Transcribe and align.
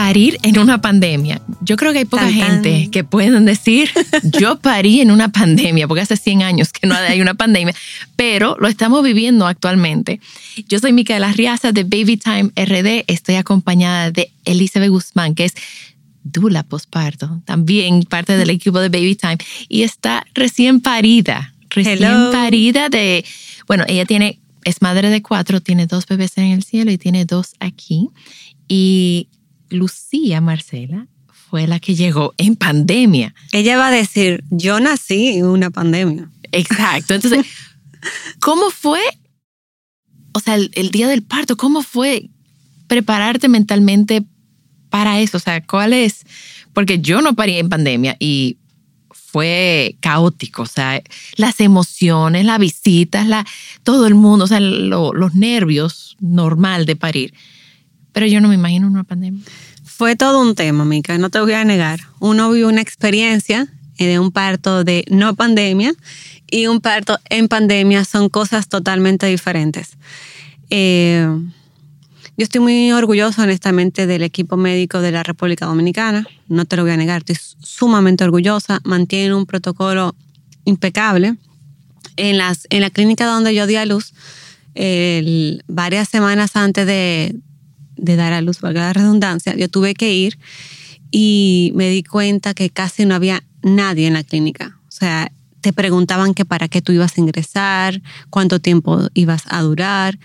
Parir 0.00 0.38
en 0.42 0.58
una 0.58 0.80
pandemia. 0.80 1.42
Yo 1.60 1.76
creo 1.76 1.92
que 1.92 1.98
hay 1.98 2.04
poca 2.06 2.22
Tan, 2.22 2.38
tan. 2.38 2.64
gente 2.64 2.90
que 2.90 3.04
pueden 3.04 3.44
decir, 3.44 3.90
yo 4.22 4.58
parí 4.58 5.02
en 5.02 5.10
una 5.10 5.28
pandemia, 5.28 5.86
porque 5.86 6.00
hace 6.00 6.16
100 6.16 6.42
años 6.42 6.72
que 6.72 6.86
no 6.86 6.94
hay 6.94 7.20
una 7.20 7.34
pandemia, 7.34 7.74
pero 8.16 8.56
lo 8.58 8.66
estamos 8.66 9.04
viviendo 9.04 9.46
actualmente. 9.46 10.18
Yo 10.68 10.78
soy 10.78 10.94
Micaela 10.94 11.32
Riaza 11.32 11.72
de 11.72 11.84
Baby 11.84 12.16
Time 12.16 12.50
RD, 12.56 13.04
estoy 13.08 13.34
acompañada 13.34 14.10
de 14.10 14.32
Elizabeth 14.46 14.88
Guzmán, 14.88 15.34
que 15.34 15.44
es 15.44 15.54
dula 16.24 16.62
posparto, 16.62 17.42
también 17.44 18.02
parte 18.04 18.38
del 18.38 18.48
equipo 18.48 18.80
de 18.80 18.88
Baby 18.88 19.16
Time, 19.16 19.36
y 19.68 19.82
está 19.82 20.24
recién 20.32 20.80
parida, 20.80 21.52
recién 21.68 22.02
Hello. 22.02 22.32
parida 22.32 22.88
de, 22.88 23.22
bueno, 23.66 23.84
ella 23.86 24.06
tiene, 24.06 24.38
es 24.64 24.80
madre 24.80 25.10
de 25.10 25.20
cuatro, 25.20 25.60
tiene 25.60 25.86
dos 25.86 26.06
bebés 26.06 26.38
en 26.38 26.46
el 26.46 26.62
cielo 26.62 26.90
y 26.90 26.96
tiene 26.96 27.26
dos 27.26 27.52
aquí, 27.60 28.08
y 28.66 29.28
Lucía 29.70 30.40
Marcela 30.40 31.06
fue 31.48 31.66
la 31.66 31.80
que 31.80 31.94
llegó 31.94 32.34
en 32.36 32.54
pandemia. 32.56 33.34
Ella 33.52 33.76
va 33.76 33.88
a 33.88 33.92
decir, 33.92 34.44
yo 34.50 34.78
nací 34.80 35.28
en 35.28 35.46
una 35.46 35.70
pandemia. 35.70 36.30
Exacto. 36.52 37.14
Entonces, 37.14 37.46
¿cómo 38.40 38.70
fue? 38.70 39.00
O 40.32 40.40
sea, 40.40 40.54
el, 40.54 40.70
el 40.74 40.90
día 40.90 41.08
del 41.08 41.22
parto, 41.22 41.56
¿cómo 41.56 41.82
fue 41.82 42.30
prepararte 42.86 43.48
mentalmente 43.48 44.22
para 44.90 45.20
eso? 45.20 45.38
O 45.38 45.40
sea, 45.40 45.60
¿cuál 45.64 45.92
es? 45.92 46.24
Porque 46.72 47.00
yo 47.00 47.20
no 47.20 47.34
parí 47.34 47.58
en 47.58 47.68
pandemia 47.68 48.16
y 48.20 48.58
fue 49.12 49.96
caótico. 50.00 50.62
O 50.62 50.66
sea, 50.66 51.02
las 51.36 51.60
emociones, 51.60 52.44
las 52.44 52.58
visitas, 52.58 53.26
la, 53.26 53.44
todo 53.82 54.06
el 54.06 54.14
mundo, 54.14 54.44
o 54.44 54.48
sea, 54.48 54.60
lo- 54.60 55.12
los 55.12 55.34
nervios 55.34 56.16
normal 56.20 56.86
de 56.86 56.96
parir. 56.96 57.34
Pero 58.20 58.30
yo 58.30 58.42
no 58.42 58.48
me 58.48 58.54
imagino 58.54 58.86
una 58.86 59.02
pandemia. 59.02 59.42
Fue 59.82 60.14
todo 60.14 60.42
un 60.42 60.54
tema, 60.54 60.84
Mica, 60.84 61.16
no 61.16 61.30
te 61.30 61.40
voy 61.40 61.54
a 61.54 61.64
negar. 61.64 62.00
Uno 62.18 62.50
vive 62.50 62.66
una 62.66 62.82
experiencia 62.82 63.66
eh, 63.96 64.06
de 64.08 64.18
un 64.18 64.30
parto 64.30 64.84
de 64.84 65.06
no 65.08 65.34
pandemia 65.34 65.94
y 66.50 66.66
un 66.66 66.82
parto 66.82 67.18
en 67.30 67.48
pandemia 67.48 68.04
son 68.04 68.28
cosas 68.28 68.68
totalmente 68.68 69.24
diferentes. 69.24 69.92
Eh, 70.68 71.26
yo 72.36 72.44
estoy 72.44 72.60
muy 72.60 72.92
orgullosa, 72.92 73.44
honestamente, 73.44 74.06
del 74.06 74.22
equipo 74.22 74.58
médico 74.58 75.00
de 75.00 75.12
la 75.12 75.22
República 75.22 75.64
Dominicana. 75.64 76.26
No 76.46 76.66
te 76.66 76.76
lo 76.76 76.82
voy 76.82 76.92
a 76.92 76.98
negar, 76.98 77.22
estoy 77.26 77.38
sumamente 77.62 78.22
orgullosa. 78.22 78.80
Mantienen 78.84 79.32
un 79.32 79.46
protocolo 79.46 80.14
impecable. 80.66 81.36
En, 82.18 82.36
las, 82.36 82.66
en 82.68 82.82
la 82.82 82.90
clínica 82.90 83.24
donde 83.24 83.54
yo 83.54 83.66
di 83.66 83.76
a 83.76 83.86
luz, 83.86 84.12
el- 84.74 85.64
varias 85.68 86.10
semanas 86.10 86.54
antes 86.54 86.86
de, 86.86 87.34
de 88.00 88.16
dar 88.16 88.32
a 88.32 88.40
luz, 88.40 88.60
valga 88.60 88.80
la 88.82 88.92
redundancia, 88.92 89.54
yo 89.56 89.68
tuve 89.68 89.94
que 89.94 90.12
ir 90.14 90.38
y 91.10 91.72
me 91.74 91.88
di 91.90 92.02
cuenta 92.02 92.54
que 92.54 92.70
casi 92.70 93.04
no 93.04 93.14
había 93.14 93.42
nadie 93.62 94.06
en 94.06 94.14
la 94.14 94.22
clínica. 94.24 94.78
O 94.88 94.92
sea, 94.92 95.30
te 95.60 95.72
preguntaban 95.72 96.34
que 96.34 96.44
para 96.44 96.68
qué 96.68 96.80
tú 96.82 96.92
ibas 96.92 97.16
a 97.16 97.20
ingresar, 97.20 98.00
cuánto 98.30 98.60
tiempo 98.60 99.08
ibas 99.14 99.42
a 99.48 99.60
durar. 99.62 100.18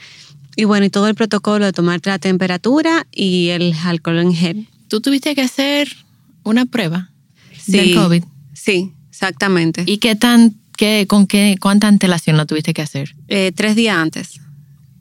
Y 0.56 0.64
bueno, 0.64 0.86
y 0.86 0.90
todo 0.90 1.08
el 1.08 1.16
protocolo 1.16 1.66
de 1.66 1.74
tomarte 1.74 2.10
la 2.10 2.20
temperatura 2.20 3.06
y 3.12 3.50
el 3.50 3.74
alcohol 3.84 4.20
en 4.20 4.34
gel. 4.34 4.68
Tú 4.88 5.02
tuviste 5.02 5.36
que 5.36 5.42
hacer 5.42 5.90
una 6.44 6.66
prueba 6.66 7.10
Sí. 7.60 7.72
del 7.72 7.96
COVID. 7.96 8.24
Sí, 8.54 8.94
exactamente. 9.10 9.84
¿Y 9.88 9.98
qué 9.98 10.16
tan, 10.16 10.54
qué, 10.78 11.06
con 11.08 11.26
qué, 11.26 11.58
cuánta 11.60 11.88
antelación 11.88 12.38
la 12.38 12.46
tuviste 12.46 12.74
que 12.74 12.84
hacer? 12.84 13.16
Eh, 13.28 13.52
tres 13.56 13.76
días 13.76 13.98
antes. 13.98 14.40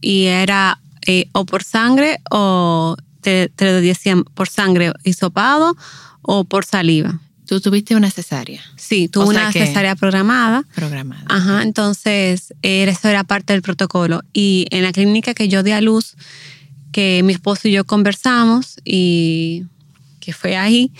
Y 0.00 0.24
era 0.24 0.80
eh, 1.06 1.28
o 1.32 1.44
por 1.44 1.62
sangre 1.64 2.20
o 2.30 2.96
te, 3.20 3.48
te 3.48 3.64
lo 3.66 3.80
decían 3.80 4.24
por 4.24 4.48
sangre 4.48 4.92
hisopado 5.04 5.76
o 6.22 6.44
por 6.44 6.64
saliva. 6.64 7.20
Tú 7.46 7.60
tuviste 7.60 7.94
una 7.94 8.10
cesárea 8.10 8.62
Sí, 8.76 9.08
tuve 9.08 9.24
O 9.24 9.30
sea 9.32 9.42
una 9.42 9.52
cesárea 9.52 9.94
programada. 9.96 10.64
programada. 10.74 11.24
Ajá, 11.28 11.62
entonces 11.62 12.54
eh, 12.62 12.84
eso 12.88 13.08
era 13.08 13.22
parte 13.24 13.52
del 13.52 13.60
protocolo. 13.62 14.22
Y 14.32 14.66
en 14.70 14.82
la 14.82 14.92
clínica 14.92 15.34
que 15.34 15.48
yo 15.48 15.62
di 15.62 15.72
a 15.72 15.80
luz, 15.82 16.14
que 16.90 17.22
mi 17.22 17.32
esposo 17.34 17.68
y 17.68 17.72
yo 17.72 17.84
conversamos 17.84 18.76
y 18.84 19.64
que 20.20 20.32
fue 20.32 20.56
ahí, 20.56 20.90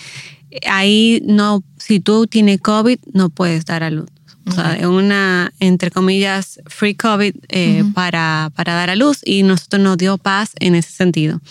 ahí 0.69 1.21
no, 1.25 1.63
si 1.77 1.99
tú 1.99 2.27
tienes 2.27 2.61
COVID, 2.61 2.99
no 3.13 3.29
puedes 3.29 3.65
dar 3.65 3.81
a 3.81 3.89
luz. 3.89 4.09
O 4.47 4.51
sea, 4.51 4.77
una, 4.87 5.51
entre 5.59 5.89
comillas, 5.89 6.59
free 6.67 6.93
COVID 6.95 7.35
eh, 7.49 7.83
para, 7.93 8.51
para 8.55 8.75
dar 8.75 8.89
a 8.91 8.95
luz 8.95 9.21
y 9.25 9.43
nosotros 9.43 9.81
nos 9.81 9.97
dio 9.97 10.17
paz 10.17 10.51
en 10.59 10.75
ese 10.75 10.91
sentido. 10.91 11.41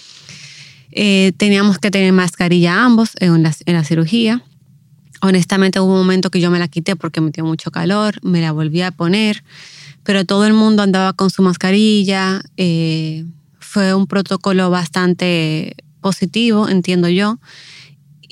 Eh, 0.92 1.32
teníamos 1.36 1.78
que 1.78 1.90
tener 1.90 2.12
mascarilla 2.12 2.84
ambos 2.84 3.10
en 3.18 3.42
la, 3.42 3.52
en 3.66 3.74
la 3.74 3.84
cirugía. 3.84 4.44
Honestamente 5.20 5.80
hubo 5.80 5.92
un 5.92 5.98
momento 5.98 6.30
que 6.30 6.40
yo 6.40 6.50
me 6.50 6.58
la 6.58 6.68
quité 6.68 6.94
porque 6.94 7.20
me 7.20 7.30
dio 7.30 7.44
mucho 7.44 7.70
calor, 7.70 8.14
me 8.22 8.40
la 8.40 8.52
volví 8.52 8.82
a 8.82 8.92
poner, 8.92 9.42
pero 10.04 10.24
todo 10.24 10.46
el 10.46 10.52
mundo 10.52 10.82
andaba 10.82 11.14
con 11.14 11.30
su 11.30 11.42
mascarilla. 11.42 12.42
eh, 12.56 13.24
fue 13.74 13.92
un 13.92 14.06
protocolo 14.06 14.70
bastante 14.70 15.74
positivo, 16.00 16.68
entiendo 16.68 17.08
yo, 17.08 17.40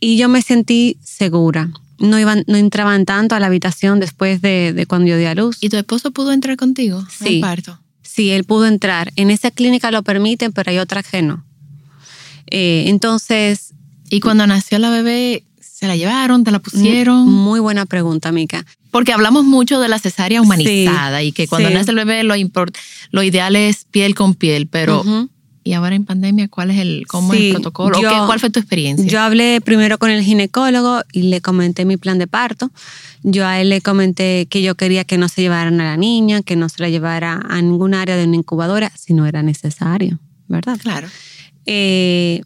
y 0.00 0.16
yo 0.16 0.28
me 0.28 0.40
sentí 0.40 0.98
segura. 1.02 1.72
No, 2.02 2.18
iban, 2.18 2.44
no 2.46 2.56
entraban 2.56 3.04
tanto 3.06 3.34
a 3.34 3.40
la 3.40 3.46
habitación 3.46 3.98
después 4.00 4.42
de, 4.42 4.72
de 4.74 4.86
cuando 4.86 5.06
yo 5.08 5.16
di 5.16 5.24
a 5.24 5.34
luz. 5.34 5.56
¿Y 5.60 5.68
tu 5.70 5.76
esposo 5.78 6.10
pudo 6.10 6.32
entrar 6.32 6.56
contigo 6.56 7.02
Sí. 7.10 7.36
al 7.36 7.40
parto? 7.40 7.78
Sí, 8.02 8.30
él 8.30 8.44
pudo 8.44 8.66
entrar. 8.66 9.10
En 9.16 9.30
esa 9.30 9.50
clínica 9.50 9.90
lo 9.90 10.02
permiten, 10.02 10.52
pero 10.52 10.70
hay 10.70 10.78
otras 10.78 11.06
que 11.06 11.22
no. 11.22 11.44
Eh, 12.48 12.84
entonces, 12.88 13.70
¿Y 14.10 14.20
cuando 14.20 14.46
nació 14.46 14.78
la 14.78 14.90
bebé, 14.90 15.44
se 15.58 15.86
la 15.88 15.96
llevaron, 15.96 16.44
te 16.44 16.50
la 16.50 16.58
pusieron? 16.58 17.26
muy 17.26 17.60
buena 17.60 17.86
pregunta, 17.86 18.30
Mica. 18.30 18.66
Porque 18.90 19.12
hablamos 19.14 19.44
mucho 19.46 19.80
de 19.80 19.88
la 19.88 19.98
cesárea 19.98 20.42
humanizada 20.42 21.22
y 21.22 21.32
que 21.32 21.48
cuando 21.48 21.68
sí. 21.70 21.74
nace 21.74 21.90
el 21.92 21.96
bebé 21.96 22.22
lo, 22.24 22.34
import- 22.36 22.76
lo 23.10 23.22
ideal 23.22 23.56
es 23.56 23.86
piel 23.90 24.14
con 24.14 24.34
piel, 24.34 24.66
pero. 24.66 25.02
¿Y 25.64 25.72
ahora 25.74 25.94
en 25.94 26.04
pandemia 26.04 26.48
cuál 26.48 26.70
es 26.70 26.78
el, 26.78 27.04
cómo 27.06 27.32
es 27.34 27.40
el 27.40 27.50
protocolo? 27.52 27.98
¿O 27.98 28.02
yo- 28.02 28.08
qué- 28.08 28.16
¿Cuál 28.26 28.40
fue 28.40 28.50
tu 28.50 28.58
experiencia? 28.60 29.06
Yo 29.06 29.20
hablé 29.20 29.60
primero 29.60 29.98
con 29.98 30.10
el 30.10 30.22
ginecólogo 30.22 31.02
y 31.12 31.22
le 31.24 31.40
comenté 31.40 31.84
mi 31.84 31.96
plan 31.96 32.18
de 32.18 32.26
parto. 32.26 32.70
Yo 33.22 33.46
a 33.46 33.60
él 33.60 33.68
le 33.68 33.80
comenté 33.80 34.46
que 34.46 34.62
yo 34.62 34.74
quería 34.74 35.04
que 35.04 35.18
no 35.18 35.28
se 35.28 35.42
llevaran 35.42 35.80
a 35.80 35.84
la 35.84 35.96
niña, 35.96 36.42
que 36.42 36.56
no 36.56 36.68
se 36.68 36.82
la 36.82 36.88
llevara 36.88 37.40
a 37.48 37.62
ningún 37.62 37.94
área 37.94 38.16
de 38.16 38.24
una 38.24 38.36
incubadora 38.36 38.90
si 38.96 39.14
no 39.14 39.26
era 39.26 39.42
necesario, 39.42 40.18
¿verdad? 40.48 40.78
claro. 40.80 41.08
Eh, 41.66 42.42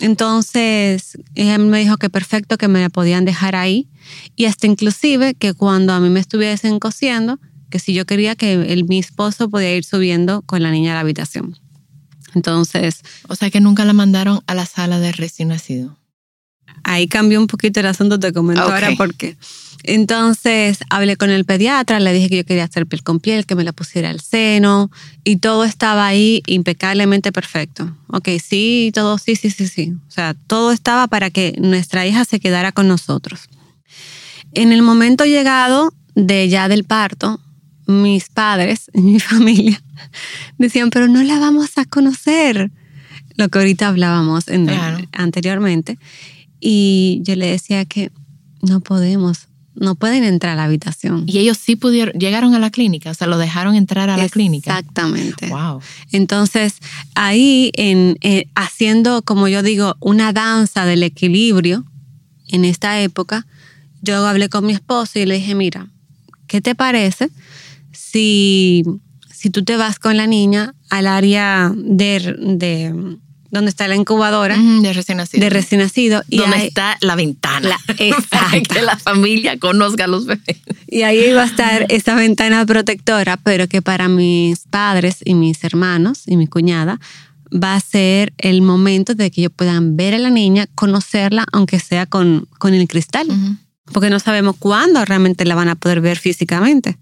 entonces, 0.00 1.18
él 1.34 1.66
me 1.66 1.78
dijo 1.80 1.96
que 1.98 2.08
perfecto, 2.10 2.56
que 2.58 2.68
me 2.68 2.80
la 2.80 2.88
podían 2.88 3.24
dejar 3.24 3.54
ahí. 3.54 3.86
Y 4.34 4.46
hasta 4.46 4.66
inclusive 4.66 5.34
que 5.34 5.52
cuando 5.54 5.92
a 5.92 6.00
mí 6.00 6.08
me 6.08 6.20
estuviesen 6.20 6.78
cosiendo, 6.78 7.38
que 7.68 7.78
si 7.78 7.92
yo 7.92 8.06
quería 8.06 8.34
que 8.34 8.54
el, 8.54 8.84
mi 8.86 8.98
esposo 8.98 9.48
podía 9.50 9.76
ir 9.76 9.84
subiendo 9.84 10.42
con 10.42 10.62
la 10.62 10.70
niña 10.70 10.92
a 10.92 10.94
la 10.94 11.00
habitación. 11.00 11.56
Entonces, 12.34 13.02
O 13.28 13.34
sea 13.36 13.50
que 13.50 13.60
nunca 13.60 13.84
la 13.84 13.92
mandaron 13.92 14.40
a 14.46 14.54
la 14.54 14.66
sala 14.66 14.98
de 15.00 15.12
recién 15.12 15.48
nacido. 15.48 15.96
ahí 16.84 17.08
cambió 17.08 17.40
un 17.40 17.46
poquito 17.46 17.80
el 17.80 17.86
asunto, 17.86 18.18
te 18.18 18.32
comento 18.32 18.62
Ok. 18.64 18.70
ahora 18.70 18.92
por 18.96 19.14
qué. 19.14 19.36
Entonces 19.82 20.78
hablé 20.90 21.16
con 21.16 21.30
el 21.30 21.44
pediatra, 21.44 21.98
le 22.00 22.12
dije 22.12 22.28
que 22.28 22.36
yo 22.38 22.44
quería 22.44 22.64
hacer 22.64 22.86
piel 22.86 23.02
con 23.02 23.18
piel, 23.18 23.44
que 23.46 23.54
me 23.54 23.64
la 23.64 23.72
pusiera 23.72 24.10
al 24.10 24.20
seno 24.20 24.90
y 25.24 25.36
todo 25.36 25.64
estaba 25.64 26.06
ahí 26.06 26.42
impecablemente 26.46 27.32
perfecto. 27.32 27.96
Ok, 28.08 28.28
sí, 28.42 28.92
todo, 28.94 29.18
sí, 29.18 29.36
sí, 29.36 29.50
sí, 29.50 29.66
sí. 29.68 29.94
O 30.06 30.10
sea, 30.10 30.34
todo 30.46 30.70
estaba 30.72 31.06
para 31.08 31.30
que 31.30 31.54
nuestra 31.58 32.06
hija 32.06 32.24
se 32.24 32.40
quedara 32.40 32.72
con 32.72 32.88
nosotros. 32.88 33.48
En 34.52 34.72
el 34.72 34.82
momento 34.82 35.24
llegado 35.24 35.92
de 36.14 36.48
ya 36.48 36.68
del 36.68 36.84
parto, 36.84 37.40
mis 37.90 38.28
padres 38.28 38.90
mi 38.94 39.20
familia 39.20 39.82
decían, 40.58 40.90
pero 40.90 41.08
no 41.08 41.22
la 41.22 41.38
vamos 41.38 41.76
a 41.76 41.84
conocer. 41.84 42.70
Lo 43.36 43.48
que 43.48 43.58
ahorita 43.58 43.88
hablábamos 43.88 44.46
anteriormente. 45.12 45.98
Y 46.60 47.20
yo 47.22 47.36
le 47.36 47.46
decía 47.46 47.84
que 47.86 48.10
no 48.60 48.80
podemos, 48.80 49.48
no 49.74 49.94
pueden 49.94 50.24
entrar 50.24 50.52
a 50.52 50.56
la 50.56 50.64
habitación. 50.64 51.24
Y 51.26 51.38
ellos 51.38 51.56
sí 51.56 51.76
pudieron, 51.76 52.18
llegaron 52.18 52.54
a 52.54 52.58
la 52.58 52.70
clínica, 52.70 53.10
o 53.10 53.14
sea, 53.14 53.26
lo 53.26 53.38
dejaron 53.38 53.76
entrar 53.76 54.10
a 54.10 54.18
la 54.18 54.28
clínica. 54.28 54.78
Exactamente. 54.78 55.48
Wow. 55.48 55.80
Entonces, 56.12 56.74
ahí, 57.14 57.70
en, 57.74 58.18
eh, 58.20 58.48
haciendo, 58.54 59.22
como 59.22 59.48
yo 59.48 59.62
digo, 59.62 59.96
una 60.00 60.34
danza 60.34 60.84
del 60.84 61.02
equilibrio 61.02 61.84
en 62.48 62.66
esta 62.66 63.00
época, 63.00 63.46
yo 64.02 64.26
hablé 64.26 64.50
con 64.50 64.66
mi 64.66 64.74
esposo 64.74 65.18
y 65.18 65.24
le 65.24 65.36
dije, 65.36 65.54
mira, 65.54 65.86
¿qué 66.46 66.60
te 66.60 66.74
parece 66.74 67.30
si, 68.10 68.84
si 69.32 69.50
tú 69.50 69.64
te 69.64 69.76
vas 69.76 69.98
con 69.98 70.16
la 70.16 70.26
niña 70.26 70.74
al 70.88 71.06
área 71.06 71.72
de, 71.74 72.36
de 72.38 73.18
donde 73.50 73.70
está 73.70 73.88
la 73.88 73.96
incubadora 73.96 74.56
de 74.56 74.92
recién 74.92 75.18
nacido. 75.18 75.42
De 75.42 75.50
recién 75.50 75.80
nacido. 75.80 76.22
Y 76.28 76.38
donde 76.38 76.66
está 76.66 76.96
la 77.00 77.16
ventana. 77.16 77.76
que 77.96 78.82
la 78.82 78.96
familia 78.96 79.58
conozca 79.58 80.04
a 80.04 80.06
los 80.06 80.26
bebés. 80.26 80.60
Y 80.86 81.02
ahí 81.02 81.30
iba 81.30 81.42
a 81.42 81.46
estar 81.46 81.86
esa 81.88 82.14
ventana 82.14 82.64
protectora, 82.64 83.36
pero 83.38 83.66
que 83.68 83.82
para 83.82 84.08
mis 84.08 84.60
padres 84.70 85.18
y 85.24 85.34
mis 85.34 85.62
hermanos 85.64 86.22
y 86.26 86.36
mi 86.36 86.46
cuñada 86.46 87.00
va 87.52 87.74
a 87.74 87.80
ser 87.80 88.32
el 88.38 88.62
momento 88.62 89.14
de 89.14 89.30
que 89.30 89.40
ellos 89.40 89.52
puedan 89.54 89.96
ver 89.96 90.14
a 90.14 90.18
la 90.18 90.30
niña, 90.30 90.68
conocerla, 90.74 91.44
aunque 91.52 91.80
sea 91.80 92.06
con, 92.06 92.46
con 92.58 92.74
el 92.74 92.86
cristal. 92.86 93.28
Porque 93.92 94.10
no 94.10 94.20
sabemos 94.20 94.54
cuándo 94.56 95.04
realmente 95.04 95.44
la 95.44 95.56
van 95.56 95.68
a 95.68 95.74
poder 95.74 96.00
ver 96.00 96.18
físicamente. 96.18 96.96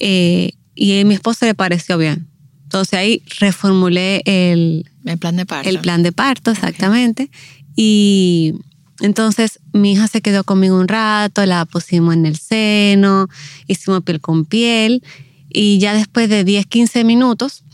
Eh, 0.00 0.52
y 0.74 0.98
a 0.98 1.04
mi 1.04 1.14
esposo 1.14 1.46
le 1.46 1.54
pareció 1.54 1.98
bien. 1.98 2.26
Entonces 2.64 2.98
ahí 2.98 3.22
reformulé 3.38 4.22
el, 4.24 4.88
el 5.04 5.18
plan 5.18 5.36
de 5.36 5.46
parto. 5.46 5.68
El 5.68 5.78
plan 5.80 6.02
de 6.02 6.12
parto, 6.12 6.50
exactamente. 6.50 7.30
Y 7.76 8.54
entonces 9.00 9.60
mi 9.72 9.92
hija 9.92 10.08
se 10.08 10.20
quedó 10.20 10.44
conmigo 10.44 10.78
un 10.78 10.88
rato, 10.88 11.44
la 11.46 11.64
pusimos 11.64 12.14
en 12.14 12.26
el 12.26 12.36
seno, 12.36 13.28
hicimos 13.66 14.02
piel 14.02 14.20
con 14.20 14.44
piel 14.44 15.02
y 15.48 15.78
ya 15.78 15.94
después 15.94 16.28
de 16.28 16.44
10, 16.44 16.66
15 16.66 17.04
minutos, 17.04 17.64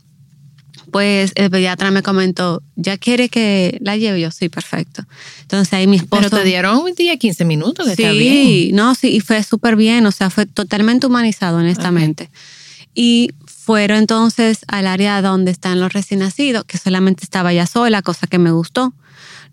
pues 0.90 1.32
el 1.34 1.50
pediatra 1.50 1.90
me 1.90 2.02
comentó, 2.02 2.62
¿ya 2.76 2.96
quiere 2.96 3.28
que 3.28 3.78
la 3.80 3.96
lleve? 3.96 4.20
Yo, 4.20 4.30
sí, 4.30 4.48
perfecto. 4.48 5.04
Entonces 5.42 5.72
ahí 5.72 5.86
mi 5.86 5.96
esposo... 5.96 6.22
Pero 6.22 6.42
te 6.42 6.44
dieron 6.44 6.78
un 6.78 6.94
día 6.94 7.16
15 7.16 7.44
minutos, 7.44 7.88
sí, 7.96 8.08
bien. 8.18 8.76
no, 8.76 8.94
sí, 8.94 9.08
y 9.16 9.20
fue 9.20 9.42
súper 9.42 9.76
bien, 9.76 10.06
o 10.06 10.12
sea, 10.12 10.30
fue 10.30 10.46
totalmente 10.46 11.06
humanizado, 11.06 11.58
honestamente. 11.58 12.30
Y 12.94 13.30
fueron 13.46 13.98
entonces 13.98 14.60
al 14.68 14.86
área 14.86 15.20
donde 15.22 15.50
están 15.50 15.80
los 15.80 15.92
recién 15.92 16.20
nacidos, 16.20 16.64
que 16.64 16.78
solamente 16.78 17.24
estaba 17.24 17.52
ya 17.52 17.66
sola, 17.66 18.00
cosa 18.00 18.26
que 18.26 18.38
me 18.38 18.52
gustó. 18.52 18.94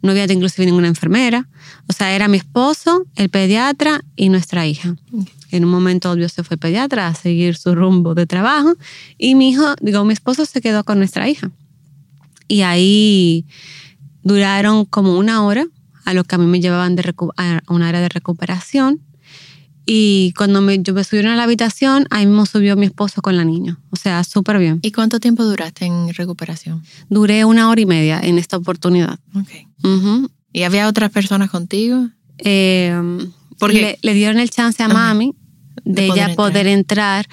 No 0.01 0.11
había 0.11 0.25
inclusive 0.25 0.65
ninguna 0.65 0.87
enfermera. 0.87 1.47
O 1.87 1.93
sea, 1.93 2.13
era 2.13 2.27
mi 2.27 2.37
esposo, 2.37 3.05
el 3.15 3.29
pediatra 3.29 4.03
y 4.15 4.29
nuestra 4.29 4.67
hija. 4.67 4.95
En 5.53 5.65
un 5.65 5.71
momento 5.71 6.11
obvio 6.11 6.27
se 6.29 6.43
fue 6.43 6.57
pediatra 6.57 7.07
a 7.07 7.13
seguir 7.13 7.55
su 7.55 7.75
rumbo 7.75 8.15
de 8.15 8.25
trabajo 8.25 8.73
y 9.19 9.35
mi 9.35 9.49
hijo, 9.49 9.75
digo, 9.81 10.03
mi 10.03 10.13
esposo 10.13 10.45
se 10.45 10.61
quedó 10.61 10.83
con 10.83 10.97
nuestra 10.97 11.29
hija. 11.29 11.51
Y 12.47 12.61
ahí 12.61 13.45
duraron 14.23 14.85
como 14.85 15.15
una 15.17 15.45
hora 15.45 15.67
a 16.05 16.13
lo 16.13 16.23
que 16.23 16.35
a 16.35 16.37
mí 16.39 16.47
me 16.47 16.59
llevaban 16.59 16.95
de 16.95 17.13
a 17.37 17.61
un 17.69 17.83
área 17.83 18.01
de 18.01 18.09
recuperación 18.09 18.99
y 19.85 20.33
cuando 20.37 20.61
me, 20.61 20.81
yo 20.81 20.93
me 20.95 21.03
subieron 21.03 21.33
a 21.33 21.35
la 21.35 21.43
habitación, 21.43 22.07
ahí 22.09 22.25
mismo 22.25 22.45
subió 22.45 22.75
mi 22.75 22.85
esposo 22.85 23.21
con 23.21 23.35
la 23.35 23.43
niña. 23.43 23.77
O 23.91 23.95
sea, 23.95 24.23
súper 24.23 24.57
bien. 24.57 24.79
¿Y 24.81 24.91
cuánto 24.91 25.19
tiempo 25.19 25.43
duraste 25.43 25.85
en 25.85 26.13
recuperación? 26.13 26.83
Duré 27.09 27.45
una 27.45 27.69
hora 27.69 27.81
y 27.81 27.85
media 27.85 28.19
en 28.21 28.39
esta 28.39 28.57
oportunidad. 28.57 29.19
Ok. 29.35 30.29
¿Y 30.53 30.63
había 30.63 30.87
otras 30.87 31.11
personas 31.11 31.49
contigo? 31.49 32.09
Eh, 32.37 32.95
Porque 33.59 33.99
le, 34.01 34.13
dieron 34.13 34.39
el 34.39 34.49
chance 34.49 34.81
a 34.81 34.87
mami 34.87 35.35
de, 35.85 36.05
ella 36.05 36.35
poder 36.35 36.67
entrar 36.67 37.27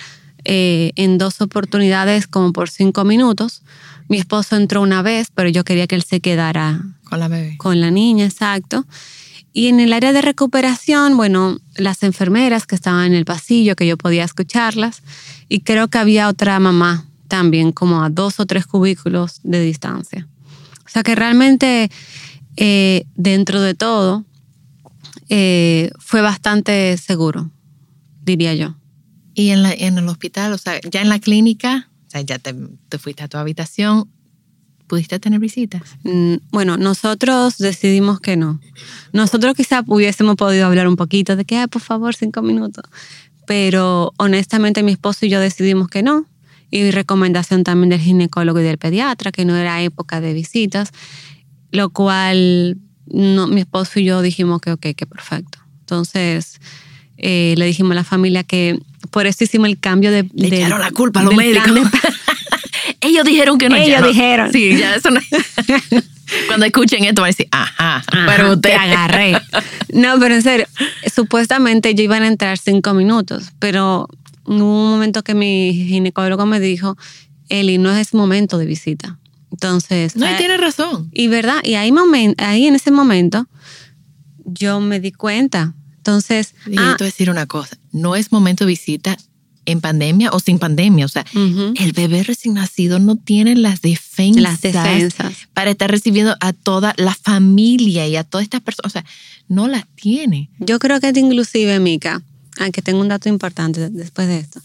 eh, 0.44 0.93
en 0.97 1.19
dos 1.19 1.41
oportunidades 1.41 2.26
como 2.26 2.52
por 2.52 2.70
cinco 2.70 3.05
minutos. 3.05 3.62
Mi 4.08 4.19
esposo 4.19 4.56
entró 4.56 4.82
una 4.82 5.02
vez, 5.02 5.29
pero 5.35 5.49
yo 5.49 5.64
quería 5.64 5.87
que 5.87 5.94
él 5.94 6.02
se 6.02 6.20
quedara 6.20 6.82
con 7.05 7.20
la 7.20 7.29
bebé. 7.29 7.56
Con 7.58 7.81
la 7.81 7.91
niña, 7.91 8.25
exacto. 8.25 8.87
Y 9.52 9.67
en 9.69 9.81
el 9.81 9.93
área 9.93 10.12
de 10.12 10.23
recuperación, 10.23 11.17
bueno, 11.17 11.58
las 11.75 12.02
enfermeras 12.02 12.67
que 12.67 12.76
estaban 12.76 13.06
en 13.06 13.14
el 13.14 13.25
pasillo, 13.25 13.75
que 13.75 13.87
yo 13.87 13.97
podía 13.97 14.25
escucharlas, 14.25 15.02
y 15.49 15.61
creo 15.61 15.88
que 15.88 15.99
había 15.99 16.29
otra 16.29 16.58
mamá 16.61 17.06
también, 17.29 17.73
como 17.73 18.02
a 18.02 18.11
dos 18.11 18.38
o 18.38 18.47
tres 18.47 18.67
cubículos 18.67 19.41
de 19.43 19.61
distancia. 19.61 20.29
O 20.87 20.88
sea 20.88 21.02
que 21.02 21.14
realmente, 21.14 21.91
eh, 22.56 23.05
dentro 23.14 23.61
de 23.61 23.75
todo, 23.75 24.25
eh, 25.29 25.91
fue 25.99 26.20
bastante 26.20 26.97
seguro, 26.97 27.50
diría 28.23 28.55
yo. 28.55 28.77
¿Y 29.35 29.51
en, 29.51 29.63
la, 29.63 29.73
en 29.73 29.99
el 29.99 30.09
hospital, 30.09 30.53
o 30.53 30.59
sea, 30.59 30.81
ya 30.81 31.03
en 31.03 31.09
la 31.09 31.19
clínica, 31.19 31.89
o 32.07 32.11
sea, 32.11 32.21
ya 32.23 32.39
te, 32.39 32.55
te 32.89 32.99
fuiste 32.99 33.23
a 33.23 33.29
tu 33.29 33.39
habitación, 33.39 34.09
¿Pudiste 34.91 35.21
tener 35.21 35.39
visitas? 35.39 35.83
Mm, 36.03 36.39
bueno, 36.51 36.77
nosotros 36.77 37.59
decidimos 37.59 38.19
que 38.19 38.37
no. 38.37 38.59
Nosotros 39.13 39.55
quizá 39.55 39.85
hubiésemos 39.87 40.35
podido 40.35 40.67
hablar 40.67 40.89
un 40.89 40.97
poquito 40.97 41.37
de 41.37 41.45
que, 41.45 41.59
ah, 41.59 41.69
por 41.69 41.81
favor, 41.81 42.17
cinco 42.17 42.43
minutos. 42.43 42.83
Pero 43.47 44.13
honestamente 44.17 44.83
mi 44.83 44.91
esposo 44.91 45.27
y 45.27 45.29
yo 45.29 45.39
decidimos 45.39 45.87
que 45.87 46.03
no. 46.03 46.27
Y 46.73 46.91
recomendación 46.91 47.63
también 47.63 47.91
del 47.91 48.01
ginecólogo 48.01 48.59
y 48.59 48.65
del 48.65 48.79
pediatra, 48.79 49.31
que 49.31 49.45
no 49.45 49.55
era 49.55 49.81
época 49.81 50.21
de 50.21 50.35
visitas. 50.35 50.91
Lo 51.71 51.91
cual 51.91 52.77
no, 53.07 53.47
mi 53.47 53.61
esposo 53.61 54.01
y 54.01 54.07
yo 54.07 54.23
dijimos 54.23 54.61
que 54.61 54.73
ok, 54.73 54.87
que 54.97 55.07
perfecto. 55.07 55.61
Entonces 55.79 56.61
eh, 57.21 57.55
le 57.57 57.67
dijimos 57.67 57.93
a 57.93 57.95
la 57.95 58.05
familia 58.05 58.45
que 58.45 58.79
por 59.11 59.27
eso 59.27 59.45
hicimos 59.45 59.69
el 59.69 59.79
cambio 59.79 60.11
de... 60.11 60.29
Le 60.35 60.69
la 60.69 60.91
culpa 60.91 61.21
a 61.21 61.25
los 61.25 61.35
médicos. 61.35 61.71
Ellos 63.01 63.25
dijeron 63.25 63.59
que 63.59 63.69
no. 63.69 63.77
Ellos 63.77 64.07
dijeron. 64.07 64.53
Sí, 64.53 64.77
ya 64.77 64.95
eso 64.95 65.11
no. 65.11 65.21
Cuando 66.47 66.67
escuchen 66.67 67.05
esto 67.05 67.23
van 67.23 67.29
a 67.29 67.33
decir, 67.33 67.49
ajá, 67.51 68.05
pero 68.27 68.53
usted. 68.53 68.71
Te 68.71 68.75
agarré. 68.75 69.33
No, 69.93 70.19
pero 70.21 70.35
en 70.35 70.43
serio, 70.43 70.67
supuestamente 71.13 71.95
yo 71.95 72.05
iban 72.05 72.23
a 72.23 72.29
entrar 72.29 72.59
cinco 72.59 72.95
minutos, 72.95 73.50
pero 73.59 74.09
hubo 74.45 74.85
un 74.85 74.91
momento 74.91 75.23
que 75.23 75.35
mi 75.35 75.73
ginecólogo 75.73 76.47
me 76.47 76.61
dijo, 76.61 76.97
Eli, 77.49 77.79
no 77.79 77.91
es 77.91 78.15
momento 78.15 78.59
de 78.59 78.67
visita. 78.67 79.19
Entonces. 79.50 80.15
No, 80.17 80.27
y 80.27 80.35
eh, 80.35 80.37
tiene 80.39 80.57
razón. 80.57 81.11
Y 81.12 81.29
verdad, 81.29 81.61
y 81.65 81.75
ahí, 81.75 81.93
ahí 82.39 82.67
en 82.67 82.75
ese 82.75 82.91
momento 82.91 83.47
yo 84.45 84.81
me 84.81 85.00
di 85.00 85.12
cuenta. 85.12 85.75
Entonces. 86.00 86.54
Y 86.66 86.76
ah, 86.78 86.95
te 86.97 87.04
voy 87.04 87.09
a 87.09 87.12
decir 87.12 87.30
una 87.30 87.47
cosa: 87.47 87.78
no 87.92 88.16
es 88.16 88.33
momento 88.33 88.64
de 88.64 88.69
visita 88.69 89.16
en 89.66 89.80
pandemia 89.80 90.30
o 90.33 90.40
sin 90.40 90.59
pandemia. 90.59 91.04
O 91.04 91.09
sea, 91.09 91.25
el 91.35 91.92
bebé 91.92 92.23
recién 92.23 92.54
nacido 92.54 92.99
no 92.99 93.16
tiene 93.16 93.54
las 93.54 93.83
defensas, 93.83 94.42
las 94.42 94.61
defensas 94.61 95.35
para 95.52 95.71
estar 95.71 95.90
recibiendo 95.90 96.37
a 96.40 96.52
toda 96.52 96.95
la 96.97 97.14
familia 97.14 98.07
y 98.07 98.16
a 98.16 98.25
todas 98.25 98.45
estas 98.45 98.62
personas. 98.62 98.90
O 98.90 98.92
sea, 98.92 99.04
no 99.49 99.69
las 99.69 99.85
tiene. 99.95 100.50
Yo 100.59 100.78
creo 100.78 101.00
que 101.00 101.12
inclusive, 101.14 101.78
Mica, 101.80 102.23
aunque 102.59 102.83
tengo 102.83 103.00
un 103.00 103.09
dato 103.09 103.28
importante 103.28 103.90
después 103.90 104.28
de 104.28 104.38
esto, 104.38 104.61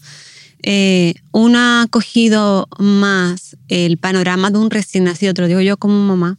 eh, 0.62 1.14
uno 1.32 1.58
ha 1.58 1.86
cogido 1.88 2.68
más 2.78 3.56
el 3.68 3.98
panorama 3.98 4.50
de 4.50 4.58
un 4.58 4.70
recién 4.70 5.04
nacido, 5.04 5.34
te 5.34 5.42
lo 5.42 5.48
digo 5.48 5.60
yo 5.60 5.76
como 5.76 5.94
mamá, 6.06 6.38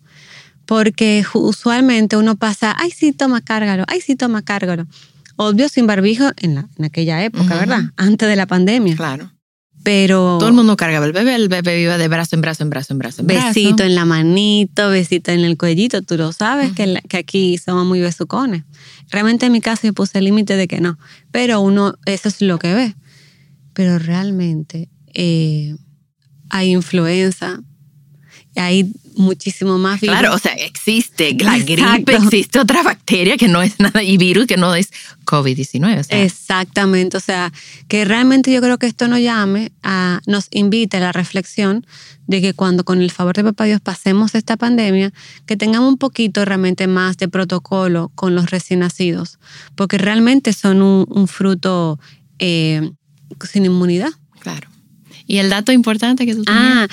porque 0.67 1.25
usualmente 1.33 2.17
uno 2.17 2.35
pasa, 2.35 2.75
ay 2.77 2.91
sí, 2.91 3.11
toma 3.11 3.41
cárgalo, 3.41 3.85
ay 3.87 4.01
sí, 4.01 4.15
toma 4.15 4.43
cárgalo 4.43 4.85
obvio 5.37 5.69
sin 5.69 5.87
barbijo 5.87 6.31
en, 6.37 6.55
la, 6.55 6.67
en 6.77 6.85
aquella 6.85 7.23
época, 7.23 7.55
¿verdad? 7.55 7.91
Antes 7.95 8.27
de 8.27 8.35
la 8.35 8.45
pandemia. 8.45 8.95
Claro. 8.95 9.31
Pero. 9.83 10.37
Todo 10.39 10.49
el 10.49 10.55
mundo 10.55 10.75
cargaba 10.75 11.05
el 11.05 11.13
bebé, 11.13 11.35
el 11.35 11.47
bebé 11.47 11.81
iba 11.81 11.97
de 11.97 12.07
brazo 12.09 12.35
en 12.35 12.41
brazo, 12.41 12.63
en 12.63 12.69
brazo, 12.69 12.93
en 12.93 12.97
brazo. 12.97 13.21
En 13.21 13.27
besito 13.27 13.83
en 13.83 13.95
la 13.95 14.03
manito, 14.03 14.89
besito 14.89 15.31
en 15.31 15.41
el 15.41 15.57
cuellito. 15.57 16.01
Tú 16.01 16.17
lo 16.17 16.33
sabes 16.33 16.73
que, 16.73 17.01
que, 17.07 17.17
aquí 17.17 17.57
somos 17.57 17.85
muy 17.85 18.01
besucones. 18.01 18.63
Realmente 19.09 19.45
en 19.45 19.53
mi 19.53 19.61
caso 19.61 19.87
yo 19.87 19.93
puse 19.93 20.17
el 20.17 20.25
límite 20.25 20.57
de 20.57 20.67
que 20.67 20.81
no. 20.81 20.97
Pero 21.31 21.61
uno, 21.61 21.95
eso 22.05 22.27
es 22.27 22.41
lo 22.41 22.59
que 22.59 22.73
ve. 22.73 22.95
Pero 23.73 23.99
realmente 23.99 24.89
eh, 25.13 25.75
hay 26.49 26.71
influenza, 26.71 27.61
hay 28.59 28.91
muchísimo 29.15 29.77
más 29.77 29.99
virus. 29.99 30.17
Claro, 30.17 30.35
o 30.35 30.39
sea, 30.39 30.53
existe 30.53 31.35
la 31.39 31.57
gripe, 31.57 32.15
existe 32.15 32.59
otra 32.59 32.83
bacteria 32.83 33.37
que 33.37 33.47
no 33.47 33.61
es 33.61 33.79
nada, 33.79 34.03
y 34.03 34.17
virus 34.17 34.47
que 34.47 34.57
no 34.57 34.75
es 34.75 34.91
COVID-19. 35.25 35.99
O 35.99 36.03
sea, 36.03 36.23
Exactamente, 36.23 37.17
o 37.17 37.19
sea, 37.19 37.51
que 37.87 38.05
realmente 38.05 38.51
yo 38.51 38.61
creo 38.61 38.77
que 38.77 38.87
esto 38.87 39.07
nos 39.07 39.19
llame 39.19 39.71
a, 39.83 40.21
nos 40.25 40.47
invita 40.51 40.97
a 40.97 41.01
la 41.01 41.11
reflexión 41.11 41.85
de 42.27 42.41
que 42.41 42.53
cuando 42.53 42.83
con 42.83 43.01
el 43.01 43.11
favor 43.11 43.35
de 43.35 43.43
Papá 43.43 43.65
Dios 43.65 43.81
pasemos 43.81 44.35
esta 44.35 44.57
pandemia, 44.57 45.11
que 45.45 45.57
tengamos 45.57 45.89
un 45.89 45.97
poquito 45.97 46.45
realmente 46.45 46.87
más 46.87 47.17
de 47.17 47.27
protocolo 47.27 48.11
con 48.15 48.35
los 48.35 48.51
recién 48.51 48.79
nacidos, 48.79 49.39
porque 49.75 49.97
realmente 49.97 50.53
son 50.53 50.81
un, 50.81 51.05
un 51.09 51.27
fruto 51.27 51.99
eh, 52.39 52.91
sin 53.49 53.65
inmunidad. 53.65 54.11
claro. 54.39 54.69
Y 55.29 55.39
el 55.39 55.49
dato 55.49 55.73
importante 55.73 56.25
que 56.25 56.33
tú 56.33 56.45
tenías. 56.45 56.63
Ah, 56.63 56.87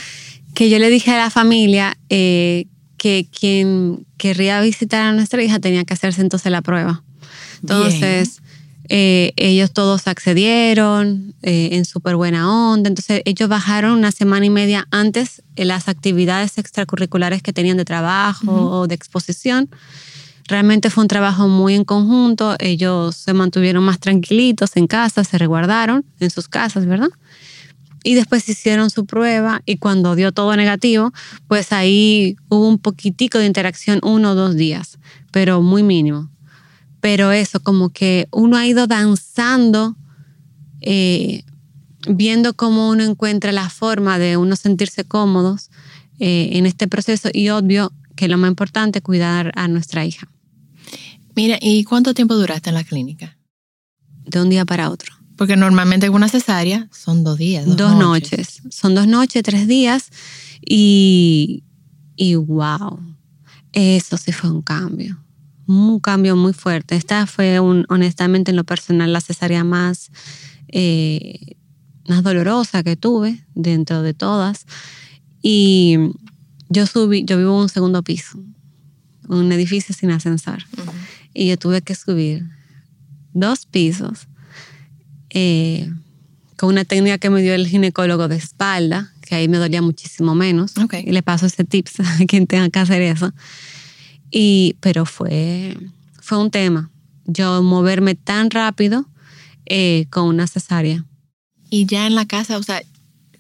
que 0.55 0.71
yo 0.71 0.79
le 0.79 0.89
dije 0.89 1.11
a 1.11 1.19
la 1.19 1.31
familia 1.31 1.99
eh, 2.09 2.67
que 2.97 3.27
quien 3.39 4.07
querría 4.17 4.61
visitar 4.61 5.03
a 5.03 5.13
nuestra 5.13 5.43
hija 5.43 5.59
tenía 5.59 5.85
que 5.85 5.95
hacerse 5.95 6.21
entonces 6.21 6.51
la 6.51 6.63
prueba. 6.63 7.03
Entonces, 7.61 8.41
eh, 8.89 9.33
ellos 9.37 9.73
todos 9.73 10.07
accedieron 10.07 11.35
eh, 11.43 11.71
en 11.73 11.85
súper 11.85 12.17
buena 12.17 12.51
onda. 12.51 12.89
Entonces, 12.89 13.23
ellos 13.25 13.49
bajaron 13.49 13.93
una 13.93 14.13
semana 14.13 14.47
y 14.47 14.51
media 14.51 14.87
antes 14.91 15.43
las 15.57 15.89
actividades 15.89 16.59
extracurriculares 16.59 17.43
que 17.43 17.53
tenían 17.53 17.77
de 17.77 17.85
trabajo 17.85 18.53
o 18.53 18.87
de 18.87 18.95
exposición. 18.95 19.69
Realmente 20.47 20.91
fue 20.91 21.03
un 21.03 21.09
trabajo 21.09 21.49
muy 21.49 21.75
en 21.75 21.85
conjunto. 21.85 22.57
Ellos 22.59 23.17
se 23.17 23.33
mantuvieron 23.33 23.83
más 23.83 23.99
tranquilitos 23.99 24.77
en 24.77 24.87
casa, 24.87 25.25
se 25.25 25.39
resguardaron 25.39 26.05
en 26.21 26.31
sus 26.31 26.49
casas, 26.49 26.85
¿verdad? 26.85 27.09
Y 28.05 28.15
después 28.15 28.49
hicieron 28.49 28.91
su 28.91 29.07
prueba 29.07 29.63
y 29.67 29.79
cuando 29.79 30.15
dio 30.15 30.31
todo 30.31 30.55
negativo, 30.55 31.13
pues 31.49 31.73
ahí 31.73 32.37
hubo 32.49 32.69
un 32.69 32.79
poquitico 32.79 33.39
de 33.39 33.47
interacción 33.47 33.99
uno 34.05 34.33
o 34.33 34.35
dos 34.37 34.55
días, 34.55 34.99
pero 35.33 35.61
muy 35.63 35.83
mínimo. 35.83 36.31
Pero 37.01 37.33
eso, 37.33 37.61
como 37.61 37.89
que 37.89 38.29
uno 38.31 38.57
ha 38.57 38.67
ido 38.67 38.87
danzando, 38.87 39.97
eh, 40.81 41.43
viendo 42.09 42.55
cómo 42.55 42.91
uno 42.91 43.03
encuentra 43.03 43.51
la 43.51 43.69
forma 43.69 44.19
de 44.19 44.37
uno 44.37 44.55
sentirse 44.55 45.05
cómodos 45.05 45.71
eh, 46.21 46.51
en 46.53 46.67
este 46.67 46.87
proceso 46.87 47.31
y 47.33 47.49
obvio 47.49 47.93
que 48.15 48.29
lo 48.29 48.39
más 48.39 48.51
importante, 48.51 49.03
cuidar 49.03 49.51
a 49.57 49.67
nuestra 49.67 50.05
hija 50.05 50.29
Mira, 51.35 51.59
¿y 51.61 51.83
cuánto 51.83 52.15
tiempo 52.15 52.37
duraste 52.37 52.71
en 52.71 52.77
la 52.77 52.85
clínica? 52.85 53.37
de 54.27 54.41
un 54.41 54.51
día 54.51 54.65
para 54.65 54.91
otro. 54.91 55.14
Porque 55.37 55.57
normalmente 55.57 56.09
una 56.11 56.29
cesárea 56.29 56.89
son 56.93 57.25
dos 57.25 57.39
días. 57.39 57.67
Dos, 57.67 57.77
Dos, 57.77 57.97
noches. 57.97 58.63
Son 58.71 58.95
dos 58.95 59.07
noches, 59.07 59.43
tres 59.43 59.67
días. 59.67 60.11
Y, 60.65 61.65
y 62.17 62.37
wow, 62.37 63.01
eso 63.73 64.17
sí 64.17 64.33
fue 64.33 64.51
un 64.51 64.63
cambio. 64.63 65.19
Un 65.67 65.99
cambio 65.99 66.37
muy 66.37 66.53
fuerte. 66.53 66.95
Esta 66.95 67.27
fue, 67.27 67.59
un, 67.59 67.87
honestamente, 67.89 68.51
en 68.51 68.57
lo 68.57 68.65
personal, 68.65 69.13
la 69.13 69.21
cesárea 69.21 69.65
más, 69.65 70.11
eh, 70.69 71.57
más 72.09 72.23
dolorosa 72.23 72.83
que 72.83 72.97
tuve 72.97 73.45
dentro 73.55 74.03
de 74.03 74.15
todas. 74.15 74.67
Y 75.43 75.97
yo 76.69 76.87
subí, 76.87 77.25
yo 77.25 77.39
vivo 77.39 77.57
en 77.57 77.63
un 77.63 77.69
segundo 77.69 78.03
piso, 78.03 78.39
un 79.29 79.51
edificio 79.53 79.95
sin 79.95 80.11
ascensor. 80.11 80.65
Ujú. 80.79 80.93
Y 81.33 81.49
yo 81.49 81.59
tuve 81.59 81.83
que 81.83 81.95
subir 81.95 82.49
dos 83.33 83.67
pisos 83.67 84.29
eh, 85.35 85.91
con 86.57 86.71
una 86.71 86.85
técnica 86.85 87.19
que 87.19 87.29
me 87.29 87.43
dio 87.43 87.55
el 87.55 87.67
ginecólogo 87.67 88.29
de 88.29 88.37
espalda, 88.37 89.13
que 89.21 89.35
ahí 89.35 89.49
me 89.49 89.59
dolía 89.59 89.83
muchísimo 89.83 90.35
menos. 90.35 90.73
Y 91.05 91.11
le 91.11 91.23
paso 91.23 91.47
ese 91.47 91.65
tips 91.65 92.01
a 92.01 92.25
quien 92.27 92.47
tenga 92.47 92.71
que 92.71 92.79
hacer 92.79 93.03
eso. 93.03 93.33
Y, 94.31 94.77
pero 94.81 95.05
fue, 95.05 95.77
fue 96.21 96.39
un 96.39 96.51
tema. 96.51 96.91
Yo 97.27 97.63
moverme 97.63 98.15
tan 98.15 98.51
rápido 98.51 99.07
eh, 99.67 100.07
con 100.11 100.25
una 100.27 100.47
cesárea. 100.47 101.05
Y 101.69 101.87
ya 101.87 102.07
en 102.07 102.15
la 102.15 102.27
casa, 102.27 102.57
o 102.57 102.63
sea, 102.63 102.83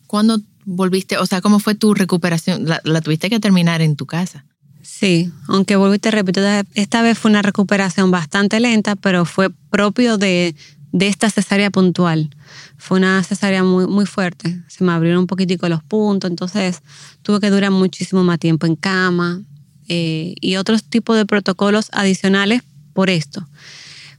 ¿cuándo 0.07 0.41
volviste? 0.65 1.19
O 1.19 1.27
sea, 1.27 1.41
¿cómo 1.41 1.61
fue 1.61 1.75
tu 1.77 1.95
recuperación? 1.95 2.67
La, 2.67 2.81
la 2.85 3.01
tuviste 3.01 3.31
que 3.31 3.39
terminar 3.39 3.83
en 3.83 3.95
tu 3.95 4.07
casa. 4.07 4.45
Sí, 4.83 5.31
aunque 5.49 5.77
y 5.95 5.99
te 5.99 6.11
repito, 6.11 6.41
esta 6.75 7.03
vez 7.03 7.19
fue 7.19 7.31
una 7.31 7.43
recuperación 7.43 8.11
bastante 8.11 8.61
lenta, 8.61 8.97
pero 8.97 9.25
fue 9.25 9.51
propio 9.71 10.19
de, 10.19 10.55
de 10.95 11.09
esta 11.09 11.29
cesárea 11.29 11.71
puntual. 11.71 12.31
Fue 12.79 12.99
una 12.99 13.21
cesárea 13.25 13.65
muy, 13.65 13.89
muy 13.89 14.07
fuerte. 14.07 14.63
Se 14.69 14.85
me 14.85 14.93
abrieron 14.93 15.23
un 15.23 15.27
poquitico 15.27 15.69
los 15.69 15.83
puntos, 15.83 16.31
entonces 16.31 16.83
tuve 17.23 17.41
que 17.41 17.51
durar 17.51 17.73
muchísimo 17.73 18.23
más 18.23 18.39
tiempo 18.39 18.65
en 18.65 18.77
cama 18.77 19.43
eh, 19.89 20.37
y 20.41 20.55
otros 20.55 20.85
tipos 20.85 21.17
de 21.17 21.27
protocolos 21.27 21.89
adicionales 21.93 22.63
por 22.93 23.11
esto. 23.11 23.45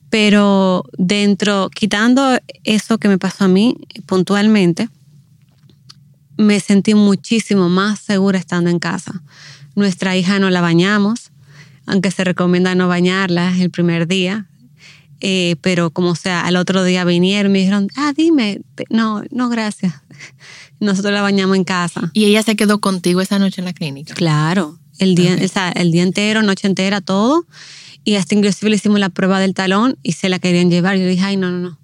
Pero 0.10 0.84
dentro, 0.98 1.70
quitando 1.70 2.38
eso 2.65 2.98
que 2.98 3.08
me 3.08 3.17
pasó 3.17 3.46
a 3.46 3.48
mí 3.48 3.77
puntualmente, 4.05 4.89
me 6.36 6.60
sentí 6.60 6.94
muchísimo 6.94 7.70
más 7.70 8.00
segura 8.01 8.38
estando 8.38 8.70
en 8.70 8.79
casa. 8.79 9.24
Nuestra 9.75 10.17
hija 10.17 10.39
no 10.39 10.50
la 10.50 10.60
bañamos, 10.60 11.32
aunque 11.86 12.12
se 12.12 12.25
recomienda 12.25 12.75
no 12.75 12.89
bañarla 12.89 13.58
el 13.58 13.72
primer 13.72 14.08
día. 14.08 14.50
Eh, 15.22 15.55
pero 15.62 15.91
como 15.91 16.15
sea, 16.15 16.41
al 16.41 16.55
otro 16.57 16.84
día 16.84 17.03
vinieron 17.05 17.51
y 17.51 17.53
me 17.53 17.60
dijeron, 17.60 17.88
ah, 17.95 18.13
dime, 18.15 18.62
no, 18.89 19.24
no, 19.31 19.50
gracias. 19.50 19.93
Nosotros 20.79 21.13
la 21.13 21.22
bañamos 21.22 21.55
en 21.55 21.63
casa. 21.63 22.12
Y 22.13 22.25
ella 22.25 22.43
se 22.43 22.55
quedó 22.55 22.79
contigo 22.79 23.22
esa 23.22 23.39
noche 23.39 23.62
en 23.62 23.65
la 23.65 23.74
clínica. 23.74 24.13
Claro, 24.13 24.77
el 25.00 25.15
día, 25.15 25.36
Ok. 25.36 25.41
o 25.43 25.48
sea, 25.48 25.72
el 25.72 25.91
día 25.91 26.03
entero, 26.03 26.43
noche 26.43 26.67
entera, 26.67 27.01
todo. 27.01 27.45
Y 28.03 28.15
hasta 28.15 28.36
inclusive 28.36 28.69
le 28.69 28.75
hicimos 28.75 29.00
la 29.00 29.10
prueba 29.10 29.39
del 29.39 29.53
talón 29.53 29.98
y 30.03 30.12
se 30.12 30.29
la 30.29 30.38
querían 30.39 30.69
llevar. 30.69 30.98
Yo 30.98 31.07
dije, 31.07 31.24
ay, 31.24 31.38
no, 31.38 31.50
no, 31.50 31.60
no. 31.60 31.79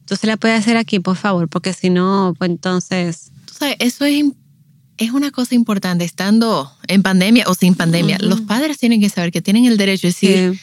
Entonces 0.00 0.28
la 0.28 0.36
puede 0.36 0.54
hacer 0.54 0.76
aquí, 0.76 1.00
por 1.00 1.16
favor, 1.16 1.48
porque 1.48 1.72
si 1.72 1.90
no, 1.90 2.34
pues 2.38 2.50
entonces... 2.50 3.32
Tú 3.46 3.54
sabes, 3.58 3.76
eso 3.80 4.04
es, 4.04 4.24
es 4.98 5.10
una 5.10 5.32
cosa 5.32 5.56
importante, 5.56 6.04
estando 6.04 6.70
en 6.86 7.02
pandemia 7.02 7.44
o 7.48 7.54
sin 7.54 7.74
pandemia. 7.74 8.18
Ujú. 8.20 8.28
Los 8.28 8.42
padres 8.42 8.78
tienen 8.78 9.00
que 9.00 9.08
saber 9.08 9.32
que 9.32 9.42
tienen 9.42 9.64
el 9.64 9.76
derecho 9.76 10.06
de 10.06 10.12
decir, 10.12 10.52
sí, 10.52 10.60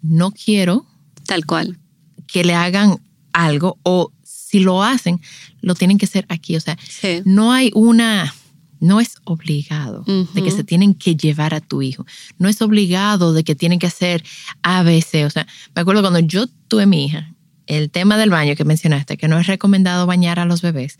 no 0.00 0.30
quiero 0.30 0.86
tal 1.28 1.44
cual. 1.46 1.78
que 2.26 2.42
le 2.44 2.54
hagan 2.54 2.98
algo 3.32 3.78
o 3.84 4.12
si 4.22 4.58
lo 4.60 4.82
hacen, 4.82 5.20
lo 5.62 5.74
tienen 5.74 5.96
que 5.98 6.04
hacer 6.06 6.26
aquí. 6.28 6.56
O 6.56 6.60
sea, 6.60 6.76
Sí. 6.88 7.22
no 7.24 7.52
hay 7.52 7.70
una, 7.74 8.34
no 8.80 9.00
es 9.00 9.16
obligado 9.24 10.04
de 10.34 10.42
que 10.42 10.50
se 10.50 10.62
tienen 10.64 10.94
que 10.94 11.16
llevar 11.16 11.54
a 11.54 11.60
tu 11.60 11.80
hijo. 11.82 12.04
No 12.38 12.48
es 12.48 12.60
obligado 12.60 13.32
de 13.32 13.44
que 13.44 13.54
tienen 13.54 13.78
que 13.78 13.86
hacer 13.86 14.22
ABC. 14.62 15.24
O 15.26 15.30
sea, 15.30 15.46
me 15.74 15.80
acuerdo 15.82 16.02
cuando 16.02 16.18
yo 16.20 16.46
tuve 16.68 16.84
mi 16.86 17.06
hija, 17.06 17.32
el 17.66 17.90
tema 17.90 18.16
del 18.18 18.30
baño 18.30 18.56
que 18.56 18.64
mencionaste, 18.64 19.16
que 19.16 19.28
no 19.28 19.38
es 19.38 19.46
recomendado 19.46 20.06
bañar 20.06 20.38
a 20.38 20.44
los 20.44 20.60
bebés. 20.62 20.98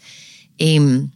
em, 0.59 1.11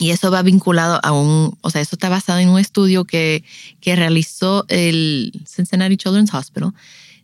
y 0.00 0.10
eso 0.10 0.30
va 0.30 0.42
vinculado 0.42 1.00
a 1.02 1.12
un, 1.12 1.56
o 1.62 1.70
sea, 1.70 1.80
eso 1.80 1.96
está 1.96 2.08
basado 2.08 2.38
en 2.40 2.48
un 2.50 2.58
estudio 2.58 3.04
que, 3.04 3.42
que 3.80 3.96
realizó 3.96 4.64
el 4.68 5.32
Cincinnati 5.46 5.96
Children's 5.96 6.34
Hospital, 6.34 6.72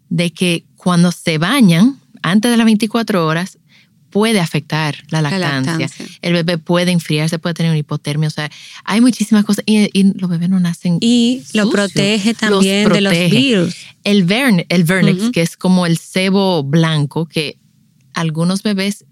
de 0.08 0.32
que 0.32 0.64
cuando 0.84 1.10
se 1.12 1.38
bañan 1.38 1.98
antes 2.22 2.50
de 2.50 2.58
las 2.58 2.66
24 2.66 3.26
horas 3.26 3.56
puede 4.10 4.38
afectar 4.38 4.94
la 5.08 5.22
La 5.22 5.38
lactancia. 5.38 5.88
El 6.20 6.34
bebé 6.34 6.58
puede 6.58 6.92
enfriarse, 6.92 7.38
puede 7.38 7.54
tener 7.54 7.70
una 7.72 7.78
hipotermia, 7.78 8.28
o 8.28 8.30
sea, 8.30 8.50
hay 8.84 9.00
muchísimas 9.00 9.46
cosas 9.46 9.64
y, 9.66 9.88
y 9.98 10.12
los 10.12 10.28
bebés 10.28 10.50
no 10.50 10.60
nacen. 10.60 10.98
Y 11.00 11.42
lo 11.54 11.70
protege 11.70 12.32
Los 12.32 12.38
también 12.38 12.90
de 12.90 13.00
los 13.00 13.12
virus. 13.30 13.74
El, 14.04 14.24
vern, 14.24 14.66
el 14.68 14.84
Vernex, 14.84 15.30
que 15.30 15.40
es 15.40 15.56
como 15.56 15.86
el 15.86 15.96
sebo 15.96 16.62
blanco, 16.62 17.24
que 17.24 17.56
algunos 18.12 18.62
bebés, 18.62 19.06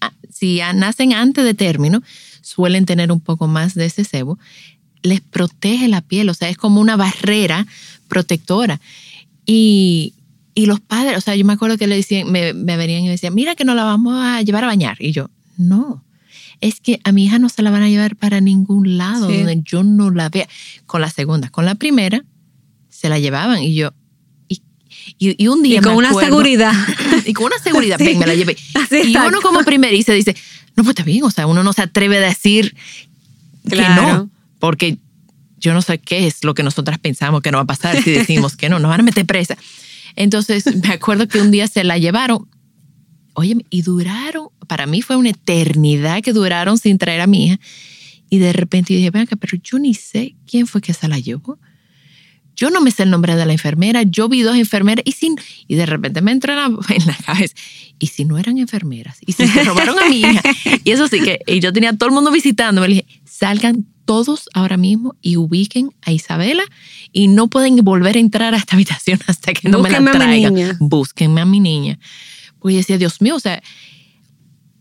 ah, 0.00 0.12
si 0.32 0.60
nacen 0.76 1.12
antes 1.12 1.44
de 1.44 1.54
término, 1.54 2.04
suelen 2.40 2.86
tener 2.86 3.10
un 3.10 3.20
poco 3.20 3.48
más 3.48 3.74
de 3.74 3.86
ese 3.86 4.04
sebo, 4.04 4.38
les 5.02 5.20
protege 5.22 5.88
la 5.88 6.02
piel, 6.02 6.28
o 6.28 6.34
sea, 6.34 6.48
es 6.48 6.56
como 6.56 6.80
una 6.80 6.94
barrera 6.96 7.66
protectora. 8.06 8.80
Y, 9.44 10.14
y 10.56 10.66
los 10.66 10.80
padres, 10.80 11.16
o 11.18 11.20
sea, 11.20 11.36
yo 11.36 11.44
me 11.44 11.52
acuerdo 11.52 11.78
que 11.78 11.86
le 11.86 11.94
decían, 11.96 12.32
me, 12.32 12.52
me 12.54 12.76
venían 12.76 13.02
y 13.02 13.04
me 13.04 13.10
decían, 13.10 13.34
mira 13.34 13.54
que 13.54 13.64
nos 13.64 13.76
la 13.76 13.84
vamos 13.84 14.14
a 14.20 14.42
llevar 14.42 14.64
a 14.64 14.66
bañar. 14.66 14.96
Y 14.98 15.12
yo, 15.12 15.30
no, 15.56 16.02
es 16.60 16.80
que 16.80 16.98
a 17.04 17.12
mi 17.12 17.26
hija 17.26 17.38
no 17.38 17.48
se 17.50 17.62
la 17.62 17.70
van 17.70 17.82
a 17.82 17.88
llevar 17.88 18.16
para 18.16 18.40
ningún 18.40 18.96
lado 18.98 19.28
Sí. 19.30 19.36
donde 19.36 19.60
yo 19.62 19.84
no 19.84 20.10
la 20.10 20.28
vea. 20.30 20.48
Con 20.86 21.00
la 21.02 21.10
segunda, 21.10 21.50
con 21.50 21.64
la 21.66 21.74
primera, 21.76 22.24
se 22.88 23.08
la 23.10 23.18
llevaban 23.18 23.62
y 23.62 23.74
yo, 23.74 23.92
y, 24.48 24.60
y, 25.18 25.46
un 25.48 25.62
día 25.62 25.78
Y 25.78 25.82
con 25.82 25.92
me 25.92 25.98
una 25.98 26.08
acuerdo- 26.08 26.26
seguridad. 26.30 26.72
y 27.26 27.32
con 27.34 27.46
una 27.46 27.58
seguridad, 27.58 27.98
Sí. 27.98 28.04
ven, 28.06 28.18
me 28.18 28.26
la 28.26 28.34
llevé. 28.34 28.56
Así, 28.74 29.12
y 29.12 29.16
uno 29.16 29.40
como 29.42 29.62
primeriza 29.62 30.12
dice, 30.14 30.34
no, 30.74 30.82
pues 30.84 30.88
está 30.94 31.02
bien, 31.04 31.22
o 31.22 31.30
sea, 31.30 31.46
uno 31.46 31.62
no 31.62 31.72
se 31.74 31.82
atreve 31.82 32.16
a 32.16 32.20
decir 32.20 32.74
que 33.70 33.76
no, 33.90 34.30
porque 34.58 34.96
yo 35.58 35.74
no 35.74 35.82
sé 35.82 35.98
qué 35.98 36.26
es 36.26 36.44
lo 36.44 36.54
que 36.54 36.62
nosotras 36.62 36.98
pensamos 36.98 37.42
que 37.42 37.50
no 37.50 37.58
va 37.58 37.62
a 37.64 37.66
pasar 37.66 38.02
si 38.02 38.10
decimos 38.10 38.56
que 38.56 38.68
no, 38.68 38.78
nos 38.78 38.88
van 38.90 39.00
a 39.00 39.02
meter 39.04 39.26
presa. 39.26 39.56
Entonces, 40.16 40.64
me 40.82 40.94
acuerdo 40.94 41.28
que 41.28 41.40
un 41.40 41.50
día 41.50 41.68
se 41.68 41.84
la 41.84 41.98
llevaron, 41.98 42.48
oye, 43.34 43.56
y 43.70 43.82
duraron, 43.82 44.48
para 44.66 44.86
mí 44.86 45.02
fue 45.02 45.16
una 45.16 45.30
eternidad 45.30 46.22
que 46.22 46.32
duraron 46.32 46.78
sin 46.78 46.98
traer 46.98 47.20
a 47.20 47.26
mi 47.26 47.46
hija. 47.46 47.60
Y 48.28 48.38
de 48.38 48.52
repente 48.52 48.92
dije, 48.94 49.10
venga, 49.10 49.36
pero 49.36 49.56
yo 49.62 49.78
ni 49.78 49.94
sé 49.94 50.34
quién 50.50 50.66
fue 50.66 50.80
que 50.80 50.92
se 50.92 51.06
la 51.06 51.20
llevó. 51.20 51.60
Yo 52.56 52.70
no 52.70 52.80
me 52.80 52.90
sé 52.90 53.02
el 53.02 53.10
nombre 53.10 53.36
de 53.36 53.44
la 53.44 53.52
enfermera, 53.52 54.02
yo 54.02 54.30
vi 54.30 54.40
dos 54.40 54.56
enfermeras 54.56 55.04
y, 55.06 55.12
sin, 55.12 55.36
y 55.68 55.74
de 55.74 55.84
repente 55.84 56.22
me 56.22 56.32
entró 56.32 56.54
en 56.54 56.58
la, 56.58 56.64
en 56.94 57.06
la 57.06 57.14
cabeza, 57.14 57.54
¿y 57.98 58.06
si 58.06 58.24
no 58.24 58.38
eran 58.38 58.56
enfermeras? 58.56 59.18
¿Y 59.26 59.32
si 59.32 59.46
se 59.46 59.62
robaron 59.62 59.98
a 59.98 60.08
mi 60.08 60.20
hija? 60.20 60.42
Y 60.82 60.90
eso 60.90 61.06
sí 61.06 61.20
que 61.20 61.40
y 61.46 61.60
yo 61.60 61.72
tenía 61.72 61.90
a 61.90 61.92
todo 61.92 62.08
el 62.08 62.14
mundo 62.14 62.30
visitando, 62.30 62.80
me 62.80 62.88
dije, 62.88 63.06
salgan 63.24 63.86
todos 64.06 64.48
ahora 64.54 64.78
mismo 64.78 65.14
y 65.20 65.36
ubiquen 65.36 65.90
a 66.00 66.12
Isabela 66.12 66.62
y 67.12 67.28
no 67.28 67.48
pueden 67.48 67.76
volver 67.84 68.16
a 68.16 68.20
entrar 68.20 68.54
a 68.54 68.56
esta 68.56 68.76
habitación 68.76 69.20
hasta 69.26 69.52
que 69.52 69.68
no 69.68 69.78
Búsquenme 69.78 70.12
me 70.12 70.18
la 70.18 70.24
traigan. 70.24 70.76
Búsquenme 70.80 71.40
a 71.42 71.44
mi 71.44 71.60
niña. 71.60 71.98
Pues 72.60 72.72
yo 72.74 72.78
decía, 72.78 72.98
Dios 72.98 73.20
mío, 73.20 73.36
o 73.36 73.40
sea, 73.40 73.62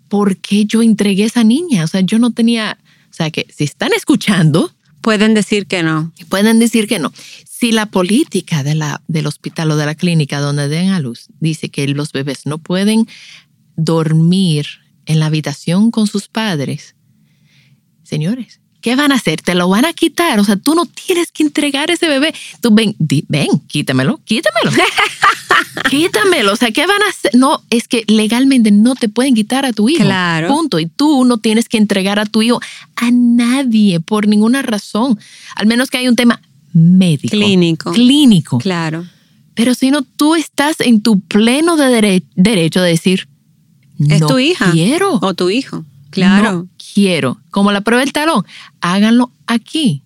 ¿por 0.07 0.37
qué 0.37 0.65
yo 0.65 0.81
entregué 0.81 1.23
a 1.23 1.27
esa 1.27 1.43
niña? 1.43 1.83
O 1.83 1.87
sea, 1.87 1.99
yo 2.01 2.19
no 2.19 2.31
tenía, 2.31 2.77
o 3.11 3.13
sea, 3.13 3.29
que 3.31 3.45
si 3.53 3.65
están 3.65 3.91
escuchando, 3.93 4.71
Pueden 5.05 5.35
decir 5.35 5.67
que 5.67 5.83
no. 5.83 6.11
pueden 6.29 6.57
decir 6.57 6.87
que 6.87 6.97
no. 6.97 7.13
Si 7.47 7.71
la 7.71 7.85
política 7.85 8.63
de 8.63 8.73
la, 8.73 9.03
del 9.07 9.27
hospital 9.27 9.69
o 9.69 9.77
de 9.77 9.85
la 9.85 9.93
clínica 9.93 10.39
donde 10.39 10.67
den 10.67 10.89
a 10.89 10.99
luz 10.99 11.27
dice 11.39 11.69
que 11.69 11.87
los 11.89 12.11
bebés 12.11 12.47
no 12.47 12.57
pueden 12.57 13.05
dormir 13.75 14.65
en 15.05 15.19
la 15.19 15.27
habitación 15.27 15.91
con 15.91 16.07
sus 16.07 16.27
padres, 16.27 16.95
señores, 18.01 18.61
¿qué 18.85 18.95
van 18.95 19.11
a 19.11 19.15
hacer? 19.15 19.41
Te 19.41 19.55
lo 19.55 19.67
van 19.67 19.83
a 19.83 19.93
quitar. 19.93 20.39
O 20.39 20.43
sea, 20.43 20.57
tú 20.57 20.75
no 20.75 20.85
tienes 20.85 21.31
que 21.31 21.41
entregar 21.41 21.89
ese 21.89 22.07
bebé. 22.07 22.35
Tú 22.61 22.69
ven, 22.71 22.95
di- 22.99 23.25
ven, 23.27 23.47
quítamelo, 23.67 24.19
quítamelo. 24.25 24.69
quítamelo. 25.89 26.53
O 26.53 26.55
sea, 26.55 26.69
¿qué 26.69 26.85
van 26.85 27.01
a 27.01 27.09
hacer? 27.09 27.31
No, 27.33 27.63
es 27.71 27.87
que 27.87 28.03
legalmente 28.05 28.69
no 28.69 28.93
te 28.93 29.09
pueden 29.09 29.33
quitar 29.33 29.65
a 29.65 29.73
tu 29.73 29.89
hijo. 29.89 30.03
Claro. 30.03 30.49
Punto. 30.49 30.79
Y 30.79 30.85
tú 30.85 31.25
no 31.25 31.39
tienes 31.39 31.67
que 31.67 31.77
entregar 31.77 32.19
a 32.19 32.27
tu 32.27 32.43
hijo 32.43 32.61
a 32.95 33.09
nadie 33.11 33.99
por 33.99 34.27
ninguna 34.27 34.61
razón. 34.61 35.19
Al 35.55 35.65
menos 35.65 35.89
que 35.89 35.97
haya 35.97 36.09
un 36.09 36.15
tema 36.15 36.39
médico. 36.71 37.35
Clínico. 37.35 37.91
Clínico. 37.91 38.59
Claro. 38.59 39.03
Pero 39.55 39.73
si 39.73 39.89
no, 39.89 40.03
tú 40.03 40.35
estás 40.35 40.79
en 40.79 41.01
tu 41.01 41.21
pleno 41.21 41.75
de 41.75 41.85
dere- 41.85 42.23
derecho 42.35 42.81
de 42.81 42.89
decir, 42.89 43.27
Es 44.09 44.21
no 44.21 44.27
tu 44.27 44.37
hija. 44.37 44.71
quiero. 44.71 45.13
O 45.23 45.33
tu 45.33 45.49
hijo. 45.49 45.83
Claro. 46.15 46.51
No 46.51 46.67
quiero. 46.93 47.37
Como 47.51 47.71
la 47.71 47.81
prueba 47.81 48.01
del 48.01 48.13
talón, 48.13 48.45
háganlo 48.81 49.31
aquí. 49.47 50.01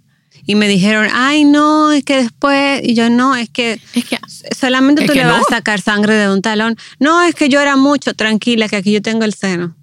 Y 0.46 0.56
me 0.56 0.68
dijeron, 0.68 1.08
ay, 1.14 1.44
no, 1.46 1.92
es 1.92 2.04
que 2.04 2.18
después, 2.24 2.82
y 2.84 2.96
yo 2.96 3.10
no, 3.12 3.36
es 3.36 3.50
que 3.50 3.80
Es 3.94 4.06
que 4.06 4.18
solamente 4.60 5.02
Es 5.04 5.08
tú 5.08 5.14
que 5.14 5.20
le 5.20 5.26
vas 5.26 5.44
a 5.48 5.56
sacar 5.58 5.80
sangre 5.80 6.16
de 6.16 6.28
un 6.32 6.42
talón. 6.42 6.76
No, 7.00 7.22
es 7.22 7.36
que 7.36 7.50
llora 7.50 7.76
mucho, 7.76 8.16
tranquila, 8.16 8.68
que 8.68 8.78
aquí 8.78 8.92
yo 8.92 9.02
tengo 9.02 9.26
el 9.26 9.34
seno. 9.36 9.76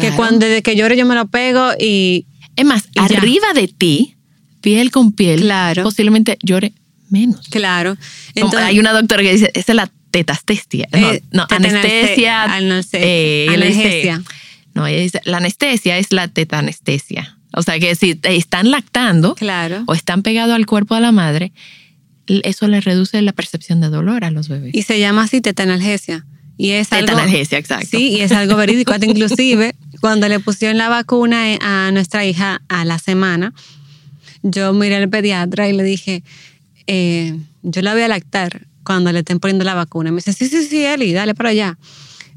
Que 0.00 0.10
cuando 0.12 0.46
desde 0.46 0.62
que 0.62 0.74
llore 0.76 0.96
yo 0.96 1.04
me 1.06 1.14
lo 1.14 1.26
pego 1.28 1.70
y 1.78 2.26
es 2.56 2.64
más, 2.64 2.84
Y 2.94 2.98
ya. 3.08 3.18
arriba 3.18 3.52
de 3.54 3.68
ti, 3.68 4.16
piel 4.62 4.90
con 4.90 5.12
piel, 5.12 5.42
Claro. 5.42 5.82
posiblemente 5.82 6.38
llore 6.42 6.72
menos. 7.10 7.46
claro. 7.50 7.94
Como 8.34 8.46
Entonces, 8.46 8.60
hay 8.60 8.78
una 8.80 8.92
doctora 8.92 9.22
que 9.22 9.32
dice, 9.32 9.50
esa 9.54 9.72
es 9.72 9.76
la 9.76 9.90
tetastestia. 10.10 10.88
No, 10.92 11.12
Eh, 11.12 11.22
no, 11.32 11.46
anestesia. 11.50 12.46
eh, 12.94 13.46
analgesia. 13.52 14.22
No, 14.74 14.86
ella 14.86 15.00
dice, 15.00 15.20
la 15.24 15.38
anestesia 15.38 15.98
es 15.98 16.12
la 16.12 16.28
tetanestesia. 16.28 17.38
O 17.52 17.62
sea 17.62 17.78
que 17.78 17.94
si 17.94 18.18
están 18.24 18.70
lactando 18.70 19.34
claro. 19.34 19.84
o 19.86 19.94
están 19.94 20.22
pegados 20.22 20.54
al 20.54 20.66
cuerpo 20.66 20.96
de 20.96 21.00
la 21.00 21.12
madre, 21.12 21.52
eso 22.26 22.66
le 22.68 22.80
reduce 22.80 23.20
la 23.22 23.32
percepción 23.32 23.80
de 23.80 23.88
dolor 23.88 24.24
a 24.24 24.30
los 24.30 24.48
bebés. 24.48 24.74
Y 24.74 24.82
se 24.82 24.98
llama 24.98 25.24
así 25.24 25.40
tetanalgesia. 25.40 26.26
Y 26.56 26.70
es 26.70 26.92
algo, 26.92 27.06
Tetanalgesia, 27.06 27.58
exacto. 27.58 27.88
Sí, 27.90 28.10
y 28.10 28.20
es 28.20 28.32
algo 28.32 28.56
verídico. 28.56 28.94
Inclusive, 28.94 29.74
cuando 30.00 30.28
le 30.28 30.38
pusieron 30.38 30.78
la 30.78 30.88
vacuna 30.88 31.52
eh, 31.52 31.58
a 31.60 31.90
nuestra 31.92 32.24
hija 32.24 32.62
a 32.68 32.84
la 32.84 32.98
semana, 32.98 33.52
yo 34.42 34.72
miré 34.72 34.96
al 34.96 35.08
pediatra 35.08 35.68
y 35.68 35.72
le 35.72 35.82
dije, 35.82 36.22
eh, 36.86 37.36
yo 37.62 37.82
la 37.82 37.92
voy 37.92 38.02
a 38.02 38.08
lactar 38.08 38.66
cuando 38.84 39.10
le 39.10 39.20
estén 39.20 39.40
poniendo 39.40 39.64
la 39.64 39.74
vacuna. 39.74 40.10
Me 40.10 40.16
dice, 40.16 40.32
sí, 40.32 40.48
sí, 40.48 40.64
sí, 40.64 40.84
Eli, 40.84 41.12
dale 41.12 41.34
para 41.34 41.48
allá. 41.50 41.78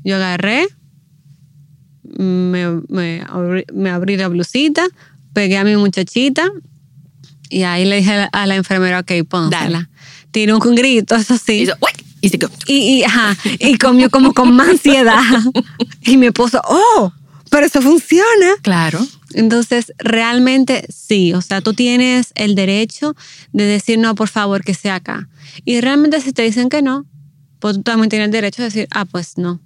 Yo 0.04 0.16
agarré, 0.16 0.68
me, 2.24 2.82
me 2.90 3.22
abrí, 3.28 3.66
me 3.74 3.90
abrí 3.90 4.18
la 4.18 4.28
blusita, 4.28 4.86
pegué 5.34 5.58
a 5.58 5.64
mi 5.64 5.76
muchachita 5.76 6.50
y 7.50 7.64
ahí 7.64 7.86
le 7.86 7.98
dije 7.98 8.12
a 8.14 8.18
la, 8.18 8.26
a 8.26 8.46
la 8.48 8.56
enfermera, 8.56 9.00
ok, 9.00 9.12
pónsela. 9.28 9.60
Dale. 9.70 9.88
Tiró 10.32 10.58
un 10.58 10.76
grito, 10.76 11.16
eso 11.16 11.38
sí. 11.38 11.64
Y, 11.64 11.70
"Uy", 11.70 11.92
y 12.22 12.30
se. 12.30 12.40
Y, 12.68 12.74
y, 13.00 13.04
ajá, 13.04 13.38
y 13.60 13.78
comió 13.78 14.10
como 14.10 14.34
con 14.34 14.54
más 14.56 14.70
ansiedad. 14.70 15.22
Y 16.02 16.18
mi 16.18 16.28
esposo, 16.28 16.62
oh, 16.66 17.14
pero 17.50 17.66
eso 17.66 17.82
funciona. 17.82 18.56
Claro. 18.62 19.00
Entonces, 19.34 19.94
realmente 20.00 20.86
sí, 20.90 21.34
o 21.34 21.42
sea, 21.42 21.62
tú 21.62 21.74
tienes 21.74 22.32
el 22.36 22.56
derecho 22.56 23.16
de 23.54 23.66
decir, 23.66 24.00
no, 24.00 24.16
por 24.16 24.28
favor, 24.30 24.64
que 24.64 24.74
sea 24.74 24.96
acá. 24.96 25.30
Y 25.66 25.80
realmente 25.82 26.20
si 26.22 26.34
te 26.34 26.42
dicen 26.44 26.70
que 26.70 26.82
no, 26.82 27.06
pues 27.60 27.76
tú 27.76 27.84
también 27.84 28.10
tienes 28.10 28.26
el 28.28 28.32
derecho 28.32 28.62
de 28.62 28.68
decir, 28.70 28.88
ah, 28.92 29.06
pues 29.06 29.38
no. 29.38 29.60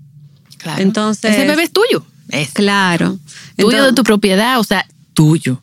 Claro. 0.58 0.82
Entonces- 0.82 1.32
Ese 1.36 1.47
bebé 1.47 1.63
es 1.63 1.71
tuyo. 1.71 2.06
Es 2.32 2.52
Claro. 2.54 3.17
tuyo 3.58 3.70
de 3.70 3.76
Entonces- 3.78 3.96
tu 3.96 4.04
propiedad, 4.04 4.60
o 4.60 4.63
sea, 4.63 4.86
tuyo. 5.13 5.62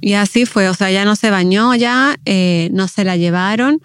Y 0.00 0.12
así 0.14 0.46
fue, 0.46 0.68
o 0.68 0.74
sea, 0.74 0.90
ya 0.90 1.04
no 1.04 1.16
se 1.16 1.30
bañó, 1.30 1.74
ya 1.74 2.16
eh, 2.24 2.68
no 2.72 2.86
se 2.88 3.04
la 3.04 3.16
llevaron. 3.16 3.80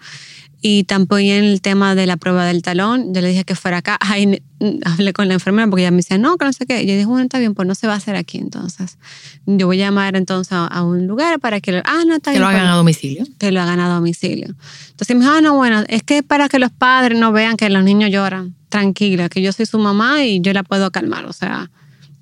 Y 0.66 0.84
tampoco 0.84 1.18
en 1.18 1.44
el 1.44 1.60
tema 1.60 1.94
de 1.94 2.06
la 2.06 2.16
prueba 2.16 2.46
del 2.46 2.62
talón, 2.62 3.12
yo 3.12 3.20
le 3.20 3.28
dije 3.28 3.44
que 3.44 3.54
fuera 3.54 3.78
acá. 3.78 3.98
Ay, 4.00 4.40
hablé 4.84 5.12
con 5.12 5.28
la 5.28 5.34
enfermera 5.34 5.68
porque 5.68 5.82
ella 5.82 5.90
me 5.90 5.98
decía, 5.98 6.16
no, 6.16 6.36
que 6.38 6.46
no 6.46 6.52
sé 6.54 6.64
qué. 6.64 6.82
Y 6.82 6.86
yo 6.86 6.92
dije, 6.94 7.04
bueno, 7.04 7.24
está 7.24 7.38
bien, 7.38 7.54
pues 7.54 7.68
no 7.68 7.74
se 7.74 7.86
va 7.86 7.92
a 7.92 7.96
hacer 7.96 8.16
aquí 8.16 8.38
entonces. 8.38 8.96
Yo 9.44 9.66
voy 9.66 9.82
a 9.82 9.86
llamar 9.86 10.16
entonces 10.16 10.52
a, 10.52 10.66
a 10.66 10.82
un 10.82 11.06
lugar 11.06 11.38
para 11.40 11.60
que 11.60 11.72
lo, 11.72 11.78
ah, 11.84 12.04
no, 12.06 12.14
está 12.14 12.30
Que 12.30 12.38
bien. 12.38 12.42
lo 12.42 12.48
hagan 12.48 12.62
pues, 12.62 12.70
a 12.72 12.76
domicilio. 12.76 13.26
que 13.38 13.52
lo 13.52 13.60
hagan 13.60 13.78
a 13.80 13.88
domicilio. 13.88 14.54
Entonces 14.90 15.16
me 15.16 15.22
dijo, 15.24 15.34
ah, 15.36 15.40
no, 15.42 15.54
bueno, 15.56 15.84
es 15.88 16.02
que 16.02 16.22
para 16.22 16.48
que 16.48 16.58
los 16.58 16.70
padres 16.70 17.18
no 17.18 17.30
vean 17.32 17.56
que 17.58 17.68
los 17.68 17.84
niños 17.84 18.10
lloran. 18.10 18.54
Tranquila, 18.70 19.28
que 19.28 19.42
yo 19.42 19.52
soy 19.52 19.66
su 19.66 19.78
mamá 19.78 20.24
y 20.24 20.40
yo 20.40 20.52
la 20.54 20.62
puedo 20.62 20.90
calmar, 20.90 21.26
o 21.26 21.32
sea, 21.34 21.70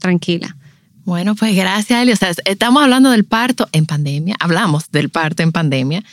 tranquila. 0.02 0.56
Bueno, 1.04 1.34
pues 1.34 1.56
gracias, 1.56 2.02
Eli. 2.02 2.12
O 2.12 2.16
sea, 2.16 2.32
estamos 2.44 2.82
hablando 2.82 3.10
del 3.10 3.24
parto 3.24 3.68
en 3.72 3.86
pandemia. 3.86 4.36
Hablamos 4.38 4.90
del 4.90 5.08
parto 5.08 5.42
en 5.42 5.50
pandemia, 5.52 6.04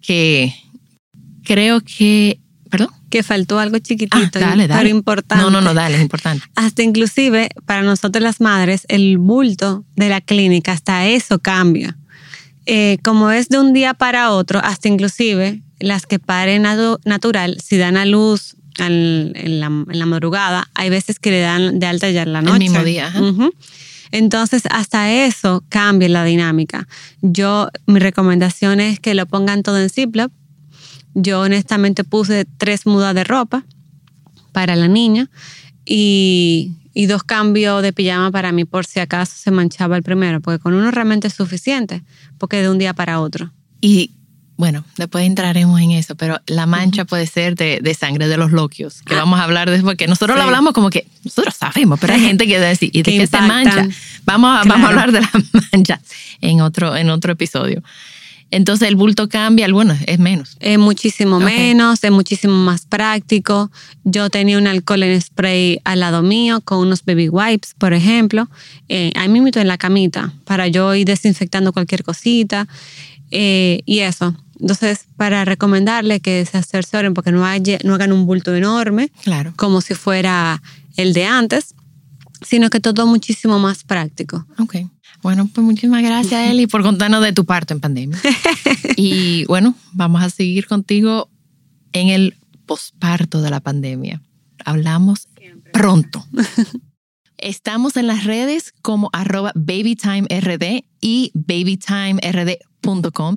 que 0.00 0.52
creo 1.44 1.80
que. 1.80 2.40
Perdón. 2.70 2.88
Que 3.08 3.22
faltó 3.22 3.60
algo 3.60 3.76
Ah, 3.76 3.80
chiquitito, 3.80 4.40
dale, 4.40 4.66
dale. 4.66 4.82
pero 4.82 4.88
importante. 4.94 5.42
No, 5.42 5.50
no, 5.50 5.60
no, 5.60 5.72
dale, 5.72 5.94
es 5.96 6.02
importante. 6.02 6.44
Hasta 6.56 6.82
inclusive 6.82 7.48
para 7.64 7.82
nosotros 7.82 8.20
las 8.22 8.40
madres, 8.40 8.84
el 8.88 9.16
bulto 9.18 9.84
de 9.94 10.08
la 10.08 10.20
clínica, 10.20 10.72
hasta 10.72 11.06
eso 11.06 11.38
cambia. 11.38 11.96
Eh, 12.66 12.98
como 13.04 13.30
es 13.30 13.48
de 13.48 13.60
un 13.60 13.72
día 13.72 13.94
para 13.94 14.32
otro, 14.32 14.58
hasta 14.62 14.88
inclusive 14.88 15.62
las 15.78 16.04
que 16.06 16.18
paren 16.18 16.64
natu- 16.64 16.98
natural, 17.04 17.56
si 17.64 17.76
dan 17.76 17.96
a 17.96 18.04
luz 18.04 18.56
al- 18.78 19.32
en, 19.34 19.60
la, 19.60 19.66
en 19.66 19.98
la 19.98 20.06
madrugada, 20.06 20.68
hay 20.74 20.90
veces 20.90 21.18
que 21.18 21.30
le 21.30 21.40
dan 21.40 21.78
de 21.78 21.86
alta 21.86 22.10
ya 22.10 22.22
en 22.22 22.32
la 22.32 22.40
El 22.40 22.44
noche. 22.46 22.58
mismo 22.58 22.82
día. 22.84 23.12
Entonces, 24.12 24.62
hasta 24.70 25.12
eso 25.12 25.64
cambia 25.68 26.08
la 26.08 26.24
dinámica. 26.24 26.86
Yo, 27.22 27.68
mi 27.86 27.98
recomendación 27.98 28.80
es 28.80 29.00
que 29.00 29.14
lo 29.14 29.26
pongan 29.26 29.62
todo 29.62 29.78
en 29.80 29.90
Ziploc. 29.90 30.30
Yo 31.14 31.40
honestamente 31.40 32.04
puse 32.04 32.44
tres 32.58 32.86
mudas 32.86 33.14
de 33.14 33.24
ropa 33.24 33.64
para 34.52 34.76
la 34.76 34.86
niña 34.86 35.28
y, 35.84 36.72
y 36.94 37.06
dos 37.06 37.24
cambios 37.24 37.82
de 37.82 37.92
pijama 37.92 38.30
para 38.30 38.52
mí 38.52 38.64
por 38.64 38.86
si 38.86 39.00
acaso 39.00 39.32
se 39.36 39.50
manchaba 39.50 39.96
el 39.96 40.02
primero, 40.02 40.40
porque 40.40 40.58
con 40.60 40.74
uno 40.74 40.90
realmente 40.90 41.28
es 41.28 41.34
suficiente, 41.34 42.02
porque 42.38 42.62
de 42.62 42.68
un 42.70 42.78
día 42.78 42.94
para 42.94 43.20
otro. 43.20 43.52
Y 43.80 44.12
bueno, 44.56 44.84
después 44.96 45.26
entraremos 45.26 45.80
en 45.80 45.90
eso, 45.90 46.14
pero 46.14 46.40
la 46.46 46.66
mancha 46.66 47.04
puede 47.04 47.26
ser 47.26 47.54
de, 47.56 47.80
de 47.82 47.94
sangre 47.94 48.26
de 48.28 48.36
los 48.36 48.52
loquios, 48.52 49.02
que 49.02 49.14
vamos 49.14 49.38
a 49.38 49.44
hablar 49.44 49.70
después, 49.70 49.96
que 49.96 50.06
nosotros 50.06 50.36
lo 50.36 50.42
Ah. 50.42 50.46
Hablamos 50.46 50.72
como 50.72 50.90
que 50.90 51.06
nosotros 51.24 51.54
sabemos, 51.54 51.98
pero 52.00 52.14
hay 52.14 52.20
gente 52.20 52.46
que 52.46 52.58
dice, 52.68 52.86
¿y 52.92 53.02
de 53.02 53.12
Que 53.12 53.18
qué 53.18 53.26
se 53.26 53.40
mancha? 53.42 53.86
Vamos 54.24 54.50
a, 54.50 54.68
vamos 54.68 54.88
a 54.88 54.92
Claro. 54.92 55.00
hablar 55.00 55.12
de 55.12 55.20
la 55.20 55.30
mancha 55.72 56.00
en 56.40 56.60
otro, 56.62 56.96
en 56.96 57.10
otro 57.10 57.32
episodio. 57.32 57.82
Entonces 58.52 58.86
el 58.88 58.94
bulto 58.94 59.28
cambia, 59.28 59.66
bueno, 59.72 59.96
es 60.06 60.18
menos. 60.20 60.56
Es 60.60 60.78
muchísimo 60.78 61.40
menos, 61.40 62.04
es 62.04 62.10
muchísimo 62.12 62.54
más 62.54 62.86
práctico. 62.86 63.72
Yo 64.04 64.30
tenía 64.30 64.56
un 64.56 64.68
alcohol 64.68 65.02
en 65.02 65.20
spray 65.20 65.80
al 65.84 65.98
lado 65.98 66.22
mío 66.22 66.60
con 66.60 66.78
unos 66.78 67.04
baby 67.04 67.28
wipes, 67.28 67.74
por 67.76 67.92
ejemplo. 67.92 68.48
Eh, 68.88 69.12
ahí 69.16 69.28
mismo 69.28 69.48
en 69.52 69.66
la 69.66 69.78
camita 69.78 70.32
para 70.44 70.68
yo 70.68 70.94
ir 70.94 71.06
desinfectando 71.06 71.72
cualquier 71.72 72.04
cosita 72.04 72.68
eh, 73.32 73.82
y 73.84 73.98
eso. 73.98 74.36
Entonces, 74.60 75.06
para 75.16 75.44
recomendarle 75.44 76.20
que 76.20 76.44
se 76.46 76.58
asesoren 76.58 77.14
porque 77.14 77.32
no, 77.32 77.44
hagan 77.44 78.12
un 78.12 78.26
bulto 78.26 78.54
enorme 78.54 79.10
Claro. 79.22 79.52
como 79.56 79.80
si 79.80 79.94
fuera 79.94 80.62
el 80.96 81.12
de 81.12 81.26
antes, 81.26 81.74
sino 82.42 82.70
que 82.70 82.80
todo 82.80 83.06
muchísimo 83.06 83.58
más 83.58 83.84
práctico. 83.84 84.46
Ok. 84.58 84.76
Bueno, 85.22 85.48
pues 85.52 85.64
muchísimas 85.64 86.02
gracias, 86.02 86.50
Eli, 86.50 86.66
por 86.66 86.82
contarnos 86.82 87.22
de 87.22 87.32
tu 87.32 87.44
parto 87.44 87.74
en 87.74 87.80
pandemia. 87.80 88.18
y 88.96 89.44
bueno, 89.46 89.74
vamos 89.92 90.22
a 90.22 90.30
seguir 90.30 90.66
contigo 90.66 91.28
en 91.92 92.08
el 92.08 92.36
posparto 92.66 93.42
de 93.42 93.50
la 93.50 93.60
pandemia. 93.60 94.22
Hablamos 94.64 95.28
pronto. 95.72 96.24
Estamos 97.38 97.96
en 97.96 98.06
las 98.06 98.24
redes 98.24 98.72
como 98.82 99.10
arroba 99.12 99.52
babytimerd 99.54 100.82
y 101.00 101.30
babytimerd.com. 101.34 103.36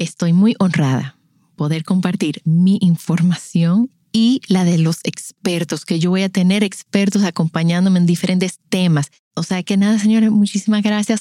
Estoy 0.00 0.32
muy 0.32 0.56
honrada 0.58 1.18
poder 1.56 1.84
compartir 1.84 2.40
mi 2.46 2.78
información 2.80 3.90
y 4.12 4.40
la 4.48 4.64
de 4.64 4.78
los 4.78 5.00
expertos, 5.04 5.84
que 5.84 5.98
yo 5.98 6.08
voy 6.08 6.22
a 6.22 6.30
tener 6.30 6.64
expertos 6.64 7.22
acompañándome 7.22 7.98
en 7.98 8.06
diferentes 8.06 8.60
temas. 8.70 9.10
O 9.34 9.42
sea 9.42 9.62
que 9.62 9.76
nada, 9.76 9.98
señores, 9.98 10.30
muchísimas 10.30 10.82
gracias. 10.82 11.20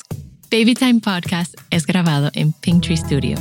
Baby 0.49 0.75
Time 0.75 1.01
Podcast 1.01 1.55
es 1.71 1.85
grabado 1.85 2.31
en 2.33 2.53
Pinktree 2.53 2.95
Studio. 2.95 3.35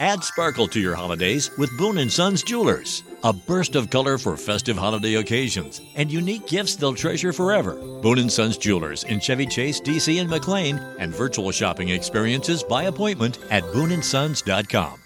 Add 0.00 0.24
sparkle 0.24 0.68
to 0.68 0.80
your 0.80 0.94
holidays 0.94 1.50
with 1.58 1.68
Boone 1.76 2.08
& 2.08 2.10
Sons 2.10 2.42
Jewelers. 2.42 3.02
A 3.26 3.32
burst 3.32 3.74
of 3.74 3.90
color 3.90 4.18
for 4.18 4.36
festive 4.36 4.76
holiday 4.76 5.14
occasions 5.14 5.80
and 5.96 6.12
unique 6.12 6.46
gifts 6.46 6.76
they'll 6.76 6.94
treasure 6.94 7.32
forever. 7.32 7.74
Boone 8.00 8.28
& 8.28 8.30
Sons 8.30 8.56
Jewelers 8.56 9.02
in 9.02 9.18
Chevy 9.18 9.46
Chase, 9.46 9.80
DC 9.80 10.20
and 10.20 10.30
McLean 10.30 10.78
and 11.00 11.12
virtual 11.12 11.50
shopping 11.50 11.88
experiences 11.88 12.62
by 12.62 12.84
appointment 12.84 13.40
at 13.50 13.64
booneandsons.com. 13.64 15.00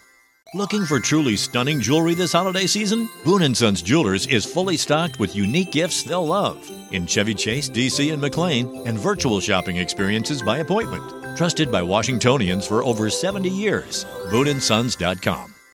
Looking 0.52 0.84
for 0.84 1.00
truly 1.00 1.34
stunning 1.34 1.80
jewelry 1.80 2.12
this 2.12 2.32
holiday 2.32 2.66
season? 2.66 3.08
Boone 3.24 3.54
& 3.54 3.54
Sons 3.54 3.80
Jewelers 3.80 4.26
is 4.26 4.44
fully 4.44 4.76
stocked 4.76 5.18
with 5.18 5.34
unique 5.34 5.72
gifts 5.72 6.02
they'll 6.02 6.26
love 6.26 6.70
in 6.92 7.06
Chevy 7.06 7.32
Chase, 7.32 7.70
DC 7.70 8.12
and 8.12 8.20
McLean 8.20 8.86
and 8.86 8.98
virtual 8.98 9.40
shopping 9.40 9.78
experiences 9.78 10.42
by 10.42 10.58
appointment. 10.58 11.38
Trusted 11.38 11.72
by 11.72 11.80
Washingtonians 11.80 12.66
for 12.66 12.84
over 12.84 13.08
70 13.08 13.48
years. 13.48 14.04
BooneandSons.com. 14.28 15.54